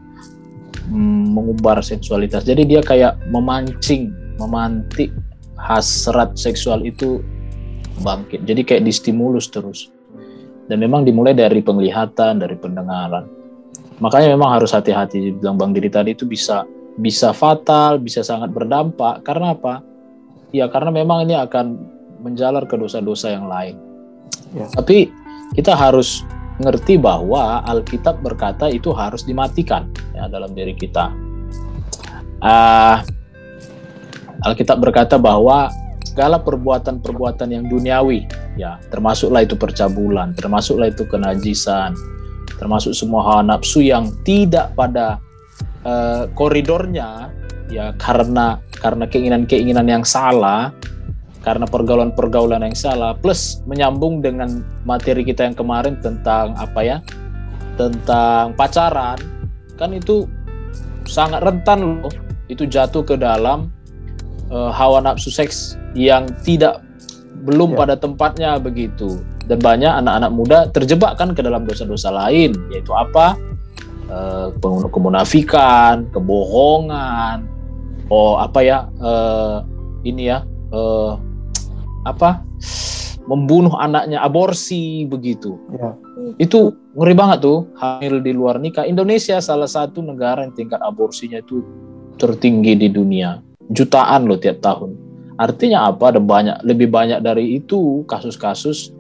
mm, 0.92 1.23
mengubar 1.34 1.82
seksualitas. 1.82 2.46
Jadi 2.46 2.70
dia 2.70 2.82
kayak 2.86 3.18
memancing, 3.34 4.14
memantik 4.38 5.10
hasrat 5.58 6.38
seksual 6.38 6.86
itu 6.86 7.26
bangkit. 8.06 8.46
Jadi 8.46 8.62
kayak 8.62 8.84
distimulus 8.86 9.50
terus. 9.50 9.90
Dan 10.70 10.80
memang 10.80 11.04
dimulai 11.04 11.36
dari 11.36 11.60
penglihatan, 11.60 12.40
dari 12.40 12.56
pendengaran. 12.56 13.28
Makanya 14.00 14.32
memang 14.32 14.58
harus 14.58 14.72
hati-hati 14.72 15.36
bilang 15.36 15.60
Bang 15.60 15.76
Diri 15.76 15.92
tadi 15.92 16.16
itu 16.16 16.24
bisa 16.24 16.64
bisa 16.98 17.34
fatal, 17.34 18.00
bisa 18.00 18.22
sangat 18.24 18.54
berdampak. 18.54 19.26
Karena 19.26 19.58
apa? 19.58 19.84
Ya 20.54 20.70
karena 20.70 20.94
memang 20.94 21.26
ini 21.26 21.36
akan 21.36 21.66
menjalar 22.24 22.64
ke 22.70 22.80
dosa-dosa 22.80 23.34
yang 23.34 23.50
lain. 23.50 23.76
Ya. 24.56 24.70
Tapi 24.72 25.12
kita 25.58 25.76
harus 25.76 26.24
ngerti 26.62 27.02
bahwa 27.02 27.66
Alkitab 27.66 28.22
berkata 28.22 28.70
itu 28.70 28.94
harus 28.94 29.26
dimatikan 29.26 29.90
ya 30.14 30.30
dalam 30.30 30.54
diri 30.54 30.78
kita. 30.78 31.10
Uh, 32.44 33.00
Alkitab 34.44 34.84
berkata 34.84 35.16
bahwa 35.16 35.72
segala 36.04 36.38
perbuatan-perbuatan 36.38 37.50
yang 37.50 37.66
duniawi, 37.72 38.28
ya 38.60 38.78
termasuklah 38.92 39.48
itu 39.48 39.58
percabulan, 39.58 40.36
termasuklah 40.38 40.92
itu 40.92 41.08
kenajisan, 41.10 41.96
termasuk 42.60 42.94
semua 42.94 43.24
hawa 43.24 43.42
nafsu 43.42 43.82
yang 43.82 44.12
tidak 44.28 44.76
pada 44.78 45.18
uh, 45.88 46.30
koridornya, 46.36 47.32
ya 47.72 47.96
karena 47.98 48.62
karena 48.78 49.08
keinginan-keinginan 49.08 49.88
yang 49.90 50.04
salah, 50.04 50.76
karena 51.44 51.68
pergaulan-pergaulan 51.68 52.64
yang 52.64 52.76
salah 52.76 53.12
plus 53.14 53.60
menyambung 53.68 54.24
dengan 54.24 54.64
materi 54.88 55.28
kita 55.28 55.44
yang 55.44 55.56
kemarin 55.56 56.00
tentang 56.00 56.56
apa 56.56 56.80
ya 56.82 56.98
tentang 57.76 58.56
pacaran 58.56 59.20
kan 59.76 59.92
itu 59.92 60.30
sangat 61.08 61.44
rentan 61.44 62.04
loh. 62.04 62.14
Itu 62.52 62.68
jatuh 62.68 63.04
ke 63.04 63.16
dalam 63.16 63.72
uh, 64.52 64.72
hawa 64.72 65.04
nafsu 65.04 65.32
seks 65.32 65.80
yang 65.96 66.28
tidak 66.44 66.84
belum 67.44 67.76
ya. 67.76 67.78
pada 67.84 67.96
tempatnya 68.00 68.60
begitu. 68.60 69.20
Dan 69.44 69.60
banyak 69.60 69.92
anak-anak 69.92 70.32
muda 70.32 70.60
terjebak 70.72 71.20
kan 71.20 71.36
ke 71.36 71.44
dalam 71.44 71.68
dosa-dosa 71.68 72.12
lain 72.12 72.56
yaitu 72.72 72.92
apa? 72.96 73.36
Uh, 74.08 74.52
kemunafikan 74.92 76.06
kebohongan 76.12 77.48
oh 78.12 78.36
apa 78.36 78.60
ya 78.60 78.86
uh, 79.00 79.64
ini 80.04 80.28
ya 80.28 80.44
uh, 80.76 81.16
apa 82.04 82.44
membunuh 83.24 83.72
anaknya 83.80 84.20
aborsi 84.20 85.08
begitu 85.08 85.56
ya. 85.72 85.96
itu 86.36 86.76
ngeri 87.00 87.16
banget 87.16 87.48
tuh 87.48 87.72
hamil 87.80 88.20
di 88.20 88.36
luar 88.36 88.60
nikah 88.60 88.84
Indonesia 88.84 89.40
salah 89.40 89.68
satu 89.68 90.04
negara 90.04 90.44
yang 90.44 90.52
tingkat 90.52 90.84
aborsinya 90.84 91.40
itu 91.40 91.64
tertinggi 92.20 92.76
di 92.76 92.92
dunia 92.92 93.40
jutaan 93.72 94.28
loh 94.28 94.36
tiap 94.36 94.60
tahun 94.60 95.04
Artinya 95.38 95.90
apa? 95.90 96.14
Ada 96.14 96.22
banyak, 96.22 96.58
lebih 96.62 96.94
banyak 96.94 97.20
dari 97.26 97.58
itu 97.58 98.06
kasus-kasus 98.06 98.94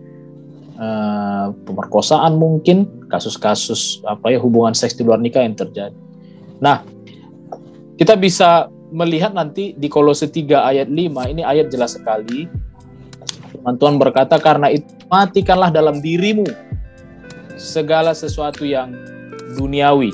uh, 0.81 1.53
pemerkosaan 1.69 2.41
mungkin, 2.41 2.89
kasus-kasus 3.07 4.01
apa 4.09 4.33
ya 4.33 4.41
hubungan 4.41 4.73
seks 4.73 4.97
di 4.97 5.05
luar 5.05 5.21
nikah 5.21 5.45
yang 5.45 5.53
terjadi. 5.53 5.93
Nah, 6.57 6.81
kita 8.01 8.17
bisa 8.17 8.67
melihat 8.89 9.33
nanti 9.37 9.77
di 9.77 9.85
Kolose 9.89 10.25
3 10.25 10.73
ayat 10.73 10.89
5, 10.89 11.31
ini 11.33 11.45
ayat 11.45 11.69
jelas 11.69 11.97
sekali. 11.97 12.49
Tuhan 13.63 13.95
berkata, 13.95 14.35
karena 14.43 14.67
itu 14.67 14.87
matikanlah 15.07 15.71
dalam 15.71 16.03
dirimu 16.03 16.43
segala 17.55 18.11
sesuatu 18.11 18.67
yang 18.67 18.91
duniawi, 19.55 20.11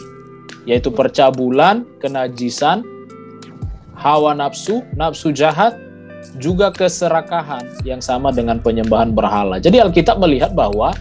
yaitu 0.70 0.94
percabulan, 0.94 1.82
kenajisan, 1.98 2.86
hawa 3.98 4.38
nafsu, 4.38 4.86
nafsu 4.94 5.34
jahat, 5.34 5.74
juga 6.38 6.70
keserakahan 6.70 7.66
yang 7.82 8.04
sama 8.04 8.30
dengan 8.30 8.62
penyembahan 8.62 9.16
berhala. 9.18 9.58
Jadi 9.58 9.82
Alkitab 9.82 10.22
melihat 10.22 10.54
bahwa 10.54 10.94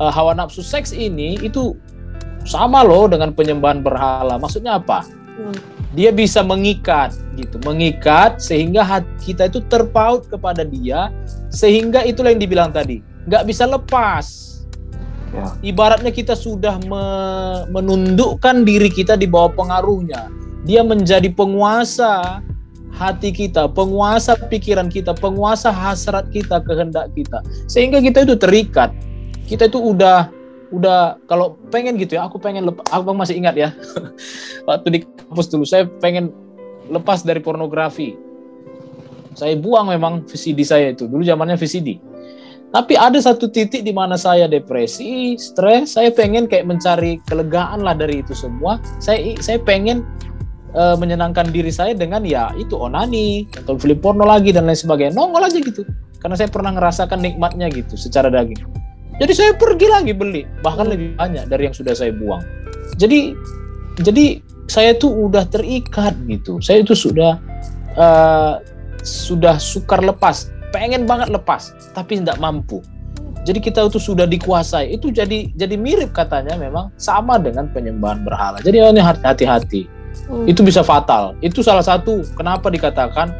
uh, 0.00 0.08
hawa 0.08 0.32
nafsu 0.32 0.64
seks 0.64 0.94
ini 0.94 1.36
itu 1.44 1.76
sama 2.48 2.80
loh 2.80 3.10
dengan 3.10 3.32
penyembahan 3.36 3.84
berhala. 3.84 4.40
Maksudnya 4.40 4.80
apa? 4.80 5.04
Hmm. 5.34 5.56
Dia 5.94 6.14
bisa 6.14 6.42
mengikat 6.42 7.14
gitu, 7.34 7.58
mengikat 7.66 8.38
sehingga 8.38 8.86
hati 8.86 9.34
kita 9.34 9.50
itu 9.50 9.62
terpaut 9.66 10.26
kepada 10.30 10.62
dia, 10.62 11.10
sehingga 11.50 12.06
itulah 12.06 12.30
yang 12.30 12.42
dibilang 12.42 12.70
tadi, 12.70 13.02
nggak 13.26 13.46
bisa 13.46 13.66
lepas. 13.66 14.54
Ya. 15.34 15.50
Ibaratnya 15.74 16.14
kita 16.14 16.38
sudah 16.38 16.78
me 16.86 17.04
menundukkan 17.74 18.62
diri 18.62 18.86
kita 18.86 19.18
di 19.18 19.26
bawah 19.26 19.50
pengaruhnya. 19.50 20.30
Dia 20.62 20.86
menjadi 20.86 21.26
penguasa 21.34 22.38
hati 22.94 23.34
kita, 23.34 23.66
penguasa 23.66 24.38
pikiran 24.38 24.86
kita, 24.86 25.10
penguasa 25.18 25.74
hasrat 25.74 26.30
kita, 26.30 26.62
kehendak 26.62 27.10
kita. 27.18 27.42
Sehingga 27.66 27.98
kita 27.98 28.22
itu 28.22 28.38
terikat. 28.38 28.94
Kita 29.50 29.66
itu 29.66 29.82
udah 29.82 30.30
udah 30.74 31.22
kalau 31.30 31.54
pengen 31.70 31.94
gitu 31.96 32.18
ya, 32.18 32.26
aku 32.26 32.42
pengen 32.42 32.66
lepas, 32.66 32.84
aku 32.90 33.14
masih 33.14 33.38
ingat 33.38 33.54
ya. 33.54 33.68
Waktu 34.68 34.88
di 34.90 34.98
kampus 35.06 35.46
dulu 35.48 35.64
saya 35.64 35.86
pengen 36.02 36.34
lepas 36.90 37.22
dari 37.22 37.38
pornografi. 37.38 38.18
Saya 39.34 39.58
buang 39.58 39.90
memang 39.90 40.26
VCD 40.26 40.62
saya 40.62 40.94
itu. 40.94 41.10
Dulu 41.10 41.22
zamannya 41.22 41.58
VCD. 41.58 41.98
Tapi 42.74 42.98
ada 42.98 43.18
satu 43.22 43.46
titik 43.46 43.86
di 43.86 43.94
mana 43.94 44.18
saya 44.18 44.50
depresi, 44.50 45.38
stres, 45.38 45.94
saya 45.94 46.10
pengen 46.10 46.50
kayak 46.50 46.66
mencari 46.66 47.22
kelegaan 47.22 47.86
lah 47.86 47.94
dari 47.94 48.18
itu 48.18 48.34
semua. 48.34 48.82
Saya 48.98 49.38
saya 49.38 49.62
pengen 49.62 50.02
uh, 50.74 50.96
menyenangkan 50.98 51.48
diri 51.54 51.70
saya 51.70 51.94
dengan 51.94 52.26
ya 52.26 52.50
itu 52.58 52.74
onani 52.74 53.46
atau 53.54 53.78
film 53.78 53.98
porno 54.02 54.26
lagi 54.26 54.50
dan 54.50 54.66
lain 54.66 54.76
sebagainya 54.76 55.14
nongol 55.14 55.46
aja 55.46 55.58
gitu 55.62 55.86
karena 56.20 56.34
saya 56.36 56.50
pernah 56.50 56.74
ngerasakan 56.74 57.22
nikmatnya 57.22 57.70
gitu 57.70 57.94
secara 57.94 58.28
daging 58.28 58.58
jadi 59.22 59.32
saya 59.32 59.50
pergi 59.54 59.86
lagi 59.86 60.12
beli 60.14 60.42
bahkan 60.64 60.90
lebih 60.90 61.14
banyak 61.14 61.46
dari 61.46 61.70
yang 61.70 61.76
sudah 61.76 61.94
saya 61.94 62.10
buang. 62.10 62.42
Jadi 62.98 63.34
jadi 64.02 64.42
saya 64.66 64.96
tuh 64.98 65.30
udah 65.30 65.46
terikat 65.46 66.18
gitu. 66.26 66.58
Saya 66.58 66.82
itu 66.82 66.98
sudah 66.98 67.38
uh, 67.94 68.58
sudah 69.04 69.60
sukar 69.60 70.02
lepas 70.02 70.50
pengen 70.74 71.06
banget 71.06 71.30
lepas 71.30 71.70
tapi 71.94 72.18
tidak 72.18 72.42
mampu. 72.42 72.82
Jadi 73.44 73.60
kita 73.60 73.86
itu 73.86 74.00
sudah 74.02 74.26
dikuasai. 74.26 74.96
Itu 74.96 75.14
jadi 75.14 75.52
jadi 75.54 75.76
mirip 75.78 76.10
katanya 76.16 76.58
memang 76.58 76.90
sama 76.98 77.38
dengan 77.38 77.70
penyembahan 77.70 78.24
berhala. 78.26 78.58
Jadi 78.64 78.82
ini 78.82 78.98
hati-hati. 79.04 79.86
Hmm. 80.26 80.48
Itu 80.48 80.66
bisa 80.66 80.82
fatal. 80.82 81.38
Itu 81.44 81.62
salah 81.62 81.84
satu 81.84 82.24
kenapa 82.34 82.72
dikatakan 82.72 83.30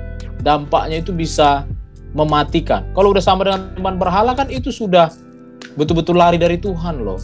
dampaknya 0.44 1.02
itu 1.02 1.10
bisa 1.10 1.66
mematikan. 2.14 2.86
Kalau 2.94 3.10
udah 3.10 3.24
sama 3.24 3.42
dengan 3.48 3.74
teman 3.74 3.96
berhala 3.98 4.36
kan 4.38 4.46
itu 4.52 4.70
sudah 4.70 5.10
betul-betul 5.74 6.18
lari 6.18 6.38
dari 6.38 6.58
Tuhan 6.58 7.02
loh. 7.02 7.18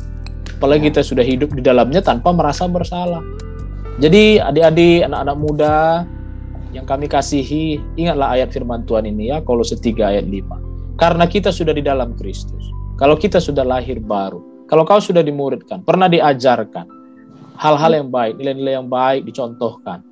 Apalagi 0.61 0.93
kita 0.93 1.01
sudah 1.01 1.25
hidup 1.25 1.57
di 1.57 1.63
dalamnya 1.65 2.05
tanpa 2.05 2.35
merasa 2.37 2.69
bersalah. 2.69 3.25
Jadi 3.97 4.37
adik-adik, 4.41 5.09
anak-anak 5.09 5.37
muda 5.41 5.77
yang 6.71 6.85
kami 6.87 7.11
kasihi, 7.11 7.81
ingatlah 7.97 8.37
ayat 8.37 8.53
firman 8.53 8.85
Tuhan 8.85 9.09
ini 9.09 9.33
ya, 9.33 9.43
kalau 9.43 9.65
setiga 9.65 10.13
ayat 10.13 10.29
5. 10.29 11.01
Karena 11.01 11.25
kita 11.25 11.49
sudah 11.49 11.73
di 11.73 11.81
dalam 11.81 12.13
Kristus. 12.15 12.71
Kalau 13.01 13.17
kita 13.17 13.41
sudah 13.41 13.65
lahir 13.65 13.97
baru, 13.97 14.69
kalau 14.69 14.85
kau 14.85 15.01
sudah 15.01 15.25
dimuridkan, 15.25 15.81
pernah 15.81 16.07
diajarkan, 16.07 16.85
hal-hal 17.57 17.93
yang 18.05 18.09
baik, 18.13 18.37
nilai-nilai 18.37 18.75
yang 18.77 18.89
baik 18.89 19.25
dicontohkan. 19.25 20.05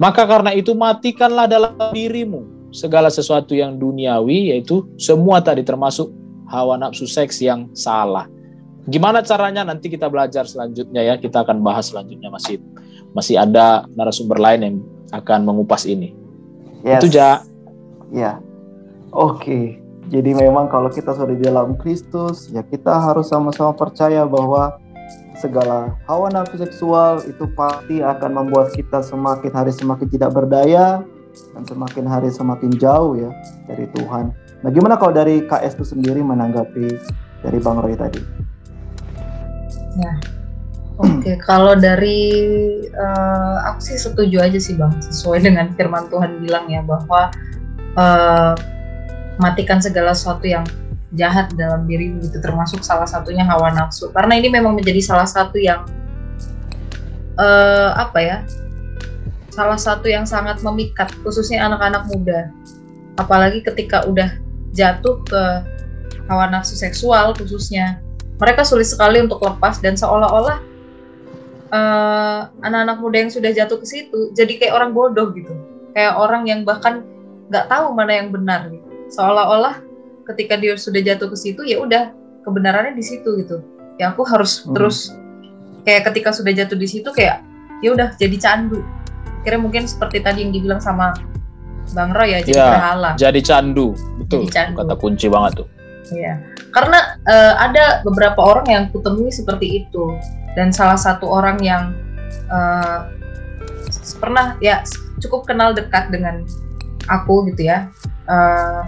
Maka 0.00 0.24
karena 0.24 0.56
itu 0.56 0.72
matikanlah 0.72 1.44
dalam 1.44 1.74
dirimu 1.92 2.70
segala 2.70 3.10
sesuatu 3.10 3.52
yang 3.52 3.76
duniawi 3.76 4.54
yaitu 4.54 4.86
semua 4.96 5.42
tadi 5.42 5.66
termasuk 5.66 6.08
hawa 6.50 6.74
nafsu 6.74 7.06
seks 7.06 7.38
yang 7.38 7.70
salah. 7.72 8.26
Gimana 8.90 9.22
caranya 9.22 9.62
nanti 9.62 9.86
kita 9.86 10.10
belajar 10.10 10.44
selanjutnya 10.50 11.06
ya, 11.06 11.14
kita 11.14 11.46
akan 11.46 11.62
bahas 11.62 11.94
selanjutnya 11.94 12.26
masih 12.26 12.58
masih 13.14 13.38
ada 13.38 13.86
narasumber 13.94 14.36
lain 14.42 14.60
yang 14.60 14.76
akan 15.14 15.46
mengupas 15.46 15.86
ini. 15.86 16.12
Yes. 16.82 17.06
Itu 17.06 17.14
Ja. 17.14 17.46
Ya. 18.10 18.42
Oke. 19.14 19.78
Jadi 20.10 20.34
memang 20.34 20.66
kalau 20.66 20.90
kita 20.90 21.14
sudah 21.14 21.38
di 21.38 21.46
dalam 21.46 21.78
Kristus, 21.78 22.50
ya 22.50 22.66
kita 22.66 22.98
harus 22.98 23.30
sama-sama 23.30 23.70
percaya 23.70 24.26
bahwa 24.26 24.74
segala 25.38 25.94
hawa 26.10 26.28
nafsu 26.34 26.58
seksual 26.58 27.22
itu 27.24 27.46
pasti 27.54 28.02
akan 28.02 28.30
membuat 28.42 28.74
kita 28.74 29.00
semakin 29.00 29.54
hari 29.54 29.70
semakin 29.70 30.06
tidak 30.10 30.34
berdaya 30.34 31.00
dan 31.54 31.62
semakin 31.64 32.04
hari 32.10 32.28
semakin 32.28 32.74
jauh 32.74 33.14
ya 33.14 33.30
dari 33.70 33.86
Tuhan. 33.94 34.34
Nah, 34.60 34.68
gimana 34.68 35.00
kalau 35.00 35.16
dari 35.16 35.44
KS 35.48 35.80
itu 35.80 35.84
sendiri 35.96 36.20
menanggapi 36.20 37.00
dari 37.40 37.58
Bang 37.64 37.80
Roy 37.80 37.96
tadi? 37.96 38.20
Ya, 39.96 40.12
oke. 41.00 41.24
Okay. 41.24 41.36
kalau 41.48 41.72
dari 41.76 42.28
uh, 42.92 43.56
aku 43.72 43.80
sih 43.80 43.96
setuju 43.96 44.44
aja 44.44 44.60
sih 44.60 44.76
Bang, 44.76 44.92
sesuai 45.00 45.40
dengan 45.48 45.72
firman 45.72 46.12
Tuhan 46.12 46.44
bilang 46.44 46.68
ya 46.68 46.84
bahwa 46.84 47.32
uh, 47.96 48.54
matikan 49.40 49.80
segala 49.80 50.12
sesuatu 50.12 50.44
yang 50.44 50.68
jahat 51.16 51.50
dalam 51.58 51.88
diri 51.90 52.14
itu 52.22 52.38
termasuk 52.38 52.86
salah 52.86 53.08
satunya 53.08 53.42
hawa 53.42 53.74
nafsu 53.74 54.14
karena 54.14 54.38
ini 54.38 54.46
memang 54.46 54.78
menjadi 54.78 55.02
salah 55.02 55.26
satu 55.26 55.58
yang 55.58 55.82
uh, 57.34 57.90
apa 57.98 58.18
ya 58.22 58.36
salah 59.50 59.74
satu 59.74 60.06
yang 60.06 60.22
sangat 60.22 60.62
memikat 60.62 61.10
khususnya 61.26 61.66
anak-anak 61.66 62.06
muda 62.14 62.54
apalagi 63.18 63.58
ketika 63.60 64.06
udah 64.06 64.39
jatuh 64.74 65.22
ke 65.26 65.42
hawa 66.30 66.46
nafsu 66.50 66.78
seksual 66.78 67.34
khususnya 67.34 67.98
mereka 68.40 68.64
sulit 68.64 68.88
sekali 68.88 69.20
untuk 69.20 69.42
lepas 69.42 69.82
dan 69.82 69.98
seolah-olah 69.98 70.58
uh, 71.74 72.40
anak-anak 72.62 72.96
muda 73.02 73.16
yang 73.26 73.32
sudah 73.32 73.50
jatuh 73.50 73.78
ke 73.82 73.86
situ 73.86 74.30
jadi 74.32 74.52
kayak 74.56 74.74
orang 74.74 74.90
bodoh 74.94 75.34
gitu 75.34 75.52
kayak 75.92 76.14
orang 76.16 76.46
yang 76.46 76.62
bahkan 76.62 77.02
nggak 77.50 77.66
tahu 77.66 77.90
mana 77.92 78.22
yang 78.22 78.30
benar 78.30 78.70
gitu. 78.70 78.86
seolah-olah 79.10 79.82
ketika 80.30 80.54
dia 80.54 80.78
sudah 80.78 81.02
jatuh 81.02 81.26
ke 81.26 81.36
situ 81.36 81.60
ya 81.66 81.82
udah 81.82 82.14
kebenarannya 82.46 82.94
di 82.94 83.04
situ 83.04 83.42
gitu 83.42 83.60
ya 83.98 84.14
aku 84.14 84.22
harus 84.22 84.62
hmm. 84.62 84.72
terus 84.78 85.12
kayak 85.82 86.08
ketika 86.12 86.30
sudah 86.30 86.54
jatuh 86.54 86.78
di 86.78 86.86
situ 86.86 87.10
kayak 87.10 87.42
ya 87.82 87.90
udah 87.90 88.14
jadi 88.16 88.36
candu 88.38 88.80
kira 89.42 89.56
mungkin 89.56 89.88
seperti 89.88 90.20
tadi 90.20 90.44
yang 90.46 90.52
dibilang 90.52 90.80
sama 90.80 91.16
Bang 91.92 92.14
Roy 92.14 92.34
ya 92.34 92.40
jadi 92.46 92.58
ya, 92.58 92.66
berhala. 92.74 93.10
jadi 93.18 93.40
candu. 93.42 93.94
Betul 94.22 94.46
jadi 94.46 94.50
candu. 94.50 94.76
kata 94.82 94.94
kunci 94.98 95.26
banget 95.26 95.64
tuh. 95.64 95.68
Iya, 96.10 96.42
karena 96.74 97.18
uh, 97.22 97.54
ada 97.62 98.02
beberapa 98.02 98.42
orang 98.42 98.66
yang 98.66 98.84
kutemui 98.90 99.30
seperti 99.30 99.86
itu. 99.86 100.04
Dan 100.58 100.74
salah 100.74 100.98
satu 100.98 101.30
orang 101.30 101.62
yang 101.62 101.94
uh, 102.50 103.06
pernah 104.18 104.58
ya 104.58 104.82
cukup 105.22 105.46
kenal 105.46 105.70
dekat 105.70 106.10
dengan 106.10 106.42
aku 107.06 107.46
gitu 107.54 107.70
ya. 107.70 107.86
Uh, 108.26 108.82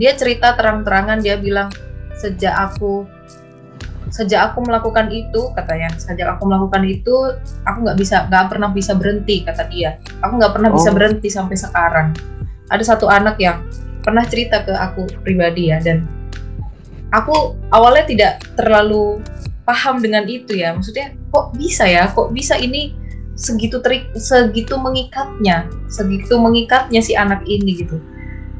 dia 0.00 0.16
cerita 0.16 0.56
terang-terangan 0.56 1.20
dia 1.20 1.36
bilang 1.36 1.68
sejak 2.16 2.56
aku 2.56 3.04
sejak 4.14 4.54
aku 4.54 4.62
melakukan 4.62 5.10
itu 5.10 5.50
katanya 5.58 5.90
sejak 5.98 6.38
aku 6.38 6.46
melakukan 6.46 6.86
itu 6.86 7.34
aku 7.66 7.82
nggak 7.82 7.98
bisa 7.98 8.30
nggak 8.30 8.46
pernah 8.46 8.70
bisa 8.70 8.94
berhenti 8.94 9.42
kata 9.42 9.66
dia. 9.66 9.98
Aku 10.22 10.38
nggak 10.38 10.54
pernah 10.54 10.70
oh. 10.70 10.78
bisa 10.78 10.94
berhenti 10.94 11.26
sampai 11.26 11.58
sekarang. 11.58 12.14
Ada 12.70 12.94
satu 12.94 13.10
anak 13.10 13.42
yang 13.42 13.66
pernah 14.06 14.22
cerita 14.22 14.62
ke 14.62 14.70
aku 14.70 15.10
pribadi 15.26 15.74
ya 15.74 15.82
dan 15.82 16.06
aku 17.10 17.58
awalnya 17.74 18.06
tidak 18.06 18.32
terlalu 18.54 19.18
paham 19.66 19.98
dengan 19.98 20.30
itu 20.30 20.62
ya. 20.62 20.70
Maksudnya 20.78 21.10
kok 21.34 21.50
bisa 21.58 21.82
ya? 21.82 22.06
Kok 22.14 22.30
bisa 22.30 22.54
ini 22.54 22.94
segitu 23.34 23.82
trik 23.82 24.14
segitu 24.14 24.78
mengikatnya? 24.78 25.66
Segitu 25.90 26.38
mengikatnya 26.38 27.02
si 27.02 27.18
anak 27.18 27.42
ini 27.50 27.82
gitu 27.82 27.98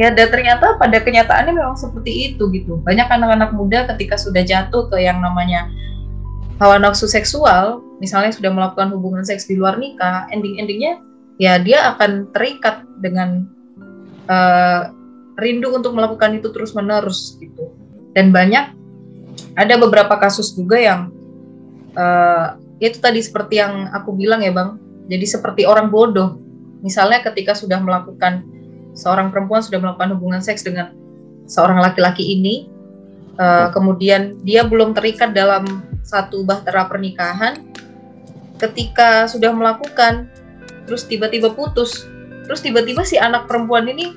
ya 0.01 0.11
dan 0.11 0.27
ternyata 0.31 0.75
pada 0.77 0.99
kenyataannya 0.99 1.55
memang 1.55 1.79
seperti 1.79 2.35
itu 2.35 2.51
gitu. 2.51 2.83
Banyak 2.83 3.07
anak-anak 3.07 3.51
muda 3.55 3.87
ketika 3.95 4.19
sudah 4.19 4.43
jatuh 4.43 4.91
ke 4.91 4.99
yang 4.99 5.23
namanya 5.23 5.71
hawa 6.59 6.79
nafsu 6.79 7.11
seksual 7.11 7.83
misalnya 7.99 8.31
sudah 8.31 8.51
melakukan 8.51 8.91
hubungan 8.95 9.27
seks 9.27 9.51
di 9.51 9.59
luar 9.59 9.75
nikah 9.79 10.31
ending-endingnya 10.31 11.03
ya 11.39 11.59
dia 11.59 11.95
akan 11.95 12.31
terikat 12.31 12.87
dengan 13.03 13.47
uh, 14.31 14.91
rindu 15.39 15.75
untuk 15.75 15.95
melakukan 15.95 16.39
itu 16.39 16.51
terus 16.55 16.75
menerus 16.75 17.39
gitu. 17.43 17.75
Dan 18.15 18.31
banyak 18.31 18.71
ada 19.59 19.75
beberapa 19.79 20.15
kasus 20.19 20.55
juga 20.55 20.79
yang 20.79 21.11
uh, 21.99 22.55
itu 22.79 22.99
tadi 23.03 23.23
seperti 23.23 23.59
yang 23.59 23.91
aku 23.91 24.15
bilang 24.15 24.43
ya 24.43 24.55
bang. 24.55 24.79
Jadi 25.11 25.27
seperti 25.27 25.63
orang 25.67 25.91
bodoh. 25.91 26.39
Misalnya 26.81 27.25
ketika 27.25 27.57
sudah 27.57 27.81
melakukan 27.81 28.47
seorang 28.95 29.35
perempuan 29.35 29.61
sudah 29.61 29.83
melakukan 29.83 30.15
hubungan 30.17 30.41
seks 30.41 30.63
dengan 30.63 30.95
seorang 31.45 31.83
laki-laki 31.83 32.25
ini 32.25 32.71
uh, 33.39 33.69
kemudian 33.75 34.39
dia 34.43 34.65
belum 34.65 34.95
terikat 34.95 35.35
dalam 35.35 35.83
satu 36.07 36.47
bahtera 36.47 36.87
pernikahan. 36.87 37.59
Ketika 38.55 39.27
sudah 39.27 39.51
melakukan 39.51 40.31
terus 40.87 41.05
tiba-tiba 41.05 41.53
putus. 41.53 42.07
Terus 42.45 42.61
tiba-tiba 42.61 43.03
si 43.03 43.17
anak 43.17 43.49
perempuan 43.49 43.89
ini 43.89 44.13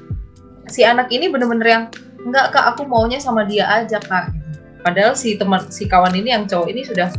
si 0.68 0.84
anak 0.84 1.08
ini 1.16 1.32
bener-bener 1.32 1.68
yang 1.68 1.84
enggak 2.28 2.52
kak 2.52 2.76
aku 2.76 2.84
maunya 2.84 3.18
sama 3.18 3.48
dia 3.48 3.66
aja 3.72 4.04
kak. 4.04 4.36
Padahal 4.84 5.16
si 5.16 5.40
teman 5.40 5.64
si 5.72 5.88
kawan 5.88 6.12
ini 6.12 6.36
yang 6.36 6.44
cowok 6.44 6.68
ini 6.70 6.84
sudah 6.84 7.10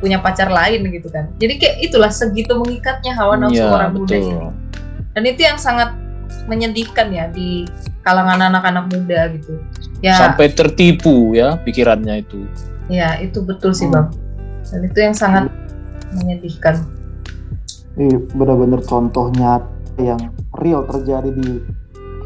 punya 0.00 0.18
pacar 0.20 0.48
lain 0.48 0.88
gitu 0.88 1.08
kan. 1.12 1.30
Jadi 1.36 1.54
kayak 1.60 1.76
itulah 1.84 2.10
segitu 2.10 2.56
mengikatnya 2.56 3.12
hawa 3.12 3.38
nafsu 3.38 3.60
ya, 3.60 3.70
orang 3.70 3.92
muda 3.92 4.16
ini. 4.16 4.48
Dan 5.14 5.22
itu 5.28 5.40
yang 5.46 5.60
sangat 5.60 5.94
menyedihkan 6.46 7.12
ya 7.12 7.28
di 7.30 7.64
kalangan 8.04 8.52
anak-anak 8.52 8.90
muda 8.92 9.32
gitu 9.32 9.58
ya 10.04 10.16
sampai 10.18 10.52
tertipu 10.52 11.32
ya 11.32 11.56
pikirannya 11.62 12.20
itu 12.24 12.44
ya 12.92 13.16
itu 13.20 13.40
betul 13.40 13.72
sih 13.72 13.88
hmm. 13.88 13.94
bang 13.96 14.06
dan 14.68 14.80
itu 14.84 14.98
yang 15.00 15.14
sangat 15.16 15.44
menyedihkan 16.12 16.84
ini 17.94 18.18
benar-benar 18.34 18.82
contoh 18.82 19.30
nyata 19.34 19.70
yang 20.02 20.18
real 20.58 20.82
terjadi 20.90 21.30
di 21.30 21.62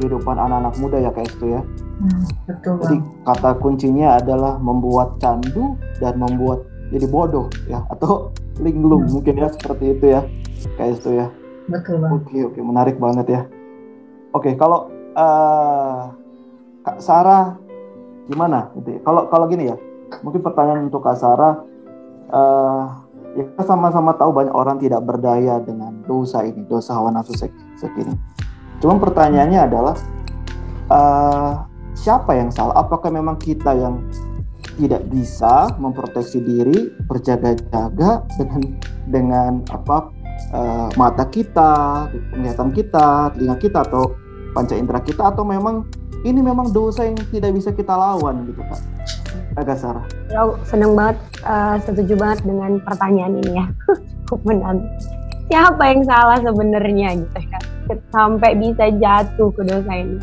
kehidupan 0.01 0.39
anak-anak 0.39 0.75
muda 0.79 0.97
ya 1.03 1.11
kayak 1.13 1.29
itu 1.35 1.47
ya. 1.59 1.61
Hmm, 1.99 2.25
betul. 2.47 2.75
Jadi 2.81 2.97
kata 3.27 3.51
kuncinya 3.59 4.09
adalah 4.23 4.57
membuat 4.63 5.19
candu 5.19 5.75
dan 5.99 6.17
membuat 6.17 6.63
jadi 6.89 7.05
bodoh 7.11 7.53
ya 7.69 7.85
atau 7.93 8.33
linglung 8.63 9.05
hmm. 9.05 9.13
mungkin 9.13 9.35
ya 9.37 9.49
seperti 9.53 9.99
itu 9.99 10.05
ya 10.15 10.21
kayak 10.79 11.03
itu 11.03 11.11
ya. 11.19 11.27
Betul 11.69 12.01
bang. 12.01 12.11
Oke 12.17 12.39
oke 12.47 12.61
menarik 12.63 12.97
banget 12.97 13.27
ya. 13.29 13.41
Oke 14.37 14.55
kalau 14.55 14.93
uh, 15.17 16.13
Kak 16.85 16.99
Sarah 17.01 17.57
gimana? 18.29 18.73
Gitu 18.77 18.99
ya? 18.99 19.01
Kalau 19.05 19.29
kalau 19.33 19.49
gini 19.49 19.73
ya 19.73 19.77
mungkin 20.21 20.41
pertanyaan 20.41 20.89
untuk 20.89 21.05
Kak 21.05 21.17
Sarah. 21.17 21.65
Uh, 22.29 22.85
ya 23.37 23.45
kita 23.49 23.63
sama-sama 23.65 24.13
tahu 24.17 24.37
banyak 24.37 24.53
orang 24.53 24.77
tidak 24.77 25.01
berdaya 25.05 25.61
dengan 25.65 26.05
dosa 26.05 26.45
ini, 26.45 26.61
dosa 26.69 26.97
hawa 26.97 27.09
nafsu 27.09 27.33
seks, 27.37 27.57
ini. 27.97 28.13
Cuma 28.85 29.01
pertanyaannya 29.01 29.61
adalah 29.65 29.97
uh, 30.93 31.53
siapa 31.97 32.37
yang 32.37 32.53
salah? 32.53 32.77
Apakah 32.77 33.09
memang 33.09 33.41
kita 33.41 33.73
yang 33.73 34.05
tidak 34.79 35.09
bisa 35.11 35.73
memproteksi 35.81 36.39
diri, 36.39 36.95
berjaga-jaga 37.11 38.23
dengan 38.39 38.63
dengan 39.09 39.53
apa 39.75 40.13
uh, 40.55 40.89
mata 40.95 41.25
kita, 41.29 42.07
penglihatan 42.35 42.71
kita, 42.75 43.35
telinga 43.35 43.57
kita 43.59 43.79
atau 43.85 44.17
panca 44.57 44.75
indera 44.75 45.01
kita 45.05 45.31
atau 45.31 45.45
memang 45.45 45.85
ini 46.27 46.43
memang 46.43 46.75
dosa 46.75 47.07
yang 47.07 47.19
tidak 47.31 47.55
bisa 47.55 47.71
kita 47.71 47.95
lawan 47.95 48.49
gitu 48.51 48.63
Pak? 48.67 48.81
agak 49.59 49.77
Sarah. 49.83 50.07
Yo, 50.31 50.55
seneng 50.63 50.95
banget, 50.95 51.19
uh, 51.43 51.77
setuju 51.83 52.15
banget 52.15 52.47
dengan 52.47 52.79
pertanyaan 52.83 53.43
ini 53.43 53.53
ya. 53.59 53.67
Menantang. 54.47 54.87
Siapa 55.49 55.83
yang 55.89 56.03
salah 56.05 56.39
sebenarnya 56.45 57.09
gitu 57.25 57.39
ya? 57.49 57.59
Sampai 58.13 58.53
bisa 58.55 58.93
jatuh 59.01 59.49
ke 59.57 59.63
dosa 59.65 59.93
ini. 59.97 60.21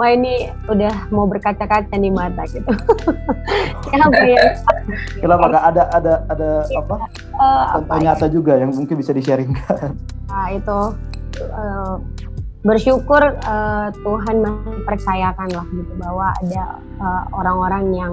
Wah 0.00 0.16
ini 0.16 0.48
udah 0.64 1.12
mau 1.12 1.28
berkaca-kaca 1.28 1.92
di 1.92 2.08
mata 2.08 2.48
gitu. 2.48 2.64
Siapa 3.84 4.16
yang 4.24 4.56
Kenapa 5.20 5.44
kak? 5.52 5.62
Ada 5.68 5.82
ada 5.92 6.14
ada 6.32 6.50
apa? 6.72 6.96
Uh, 7.36 7.64
apa 7.84 7.92
ya? 8.00 8.16
nyata 8.16 8.32
juga 8.32 8.56
yang 8.56 8.72
mungkin 8.72 8.96
bisa 8.96 9.12
di-sharingkan. 9.12 9.92
Nah 10.32 10.46
itu 10.56 10.96
uh, 11.52 12.00
bersyukur 12.64 13.36
uh, 13.44 13.92
Tuhan 13.92 14.36
masih 14.40 14.80
percayakan 14.88 15.48
lah 15.52 15.68
gitu 15.68 15.92
bahwa 16.00 16.32
ada 16.32 16.64
orang-orang 17.36 17.84
uh, 17.92 17.96
yang 18.00 18.12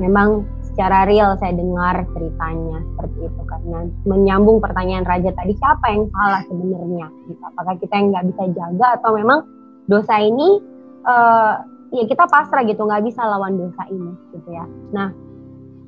memang 0.00 0.48
secara 0.64 1.04
real 1.04 1.36
saya 1.36 1.52
dengar 1.52 2.08
ceritanya 2.16 2.80
seperti 2.96 3.18
itu 3.28 3.42
karena 3.44 3.78
menyambung 4.08 4.64
pertanyaan 4.64 5.04
Raja 5.04 5.28
tadi 5.36 5.52
siapa 5.60 5.92
yang 5.92 6.08
salah 6.08 6.40
sebenarnya 6.48 7.06
gitu. 7.28 7.42
apakah 7.44 7.74
kita 7.76 7.94
yang 8.00 8.06
nggak 8.16 8.26
bisa 8.32 8.42
jaga 8.56 8.86
atau 8.96 9.10
memang 9.12 9.44
dosa 9.90 10.16
ini 10.22 10.77
uh, 11.08 11.52
ya 11.88 12.04
kita 12.04 12.28
pasrah 12.28 12.62
gitu 12.68 12.84
nggak 12.84 13.04
bisa 13.08 13.24
lawan 13.24 13.56
dosa 13.56 13.82
ini 13.88 14.12
gitu 14.36 14.48
ya. 14.52 14.64
Nah 14.92 15.08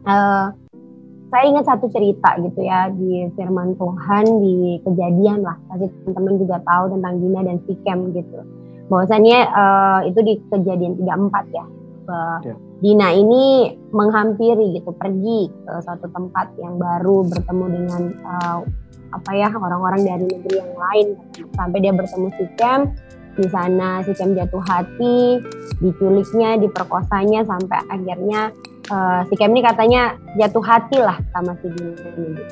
uh, 0.09 0.46
saya 1.30 1.44
ingat 1.46 1.64
satu 1.68 1.87
cerita 1.94 2.35
gitu 2.42 2.61
ya 2.66 2.90
di 2.90 3.30
firman 3.38 3.78
Tuhan 3.78 4.24
di 4.42 4.83
kejadian 4.83 5.46
lah. 5.46 5.56
Pasti 5.70 5.87
teman-teman 6.02 6.35
juga 6.42 6.56
tahu 6.66 6.85
tentang 6.98 7.14
Dina 7.22 7.40
dan 7.46 7.59
Sikem 7.68 7.98
gitu. 8.16 8.38
Bahwasannya 8.90 9.38
uh, 9.54 10.00
itu 10.11 10.20
di 10.26 10.35
kejadian 10.50 10.98
34 10.98 11.54
ya. 11.54 11.66
Yeah. 12.42 12.59
Dina 12.83 13.14
ini 13.14 13.70
menghampiri 13.94 14.83
gitu 14.83 14.90
pergi 14.98 15.46
ke 15.46 15.72
suatu 15.87 16.11
tempat 16.11 16.50
yang 16.59 16.74
baru 16.74 17.22
bertemu 17.22 17.64
dengan 17.70 18.02
uh, 18.26 18.59
apa 19.14 19.30
ya 19.30 19.46
orang-orang 19.54 20.02
dari 20.02 20.24
negeri 20.26 20.59
yang 20.59 20.74
lain. 20.74 21.06
Sampai 21.54 21.78
dia 21.78 21.94
bertemu 21.94 22.26
si 22.35 22.44
Kem 22.59 22.90
di 23.36 23.46
sana 23.48 24.02
si 24.02 24.12
Kem 24.16 24.34
jatuh 24.34 24.62
hati 24.66 25.40
diculiknya 25.78 26.58
diperkosanya 26.60 27.46
sampai 27.46 27.78
akhirnya 27.88 28.50
uh, 28.90 29.20
si 29.28 29.34
Kem 29.38 29.54
ini 29.54 29.62
katanya 29.62 30.14
jatuh 30.36 30.64
hati 30.64 30.98
lah 30.98 31.18
sama 31.32 31.54
si 31.62 31.70
Dina 31.70 31.94
ini. 32.18 32.44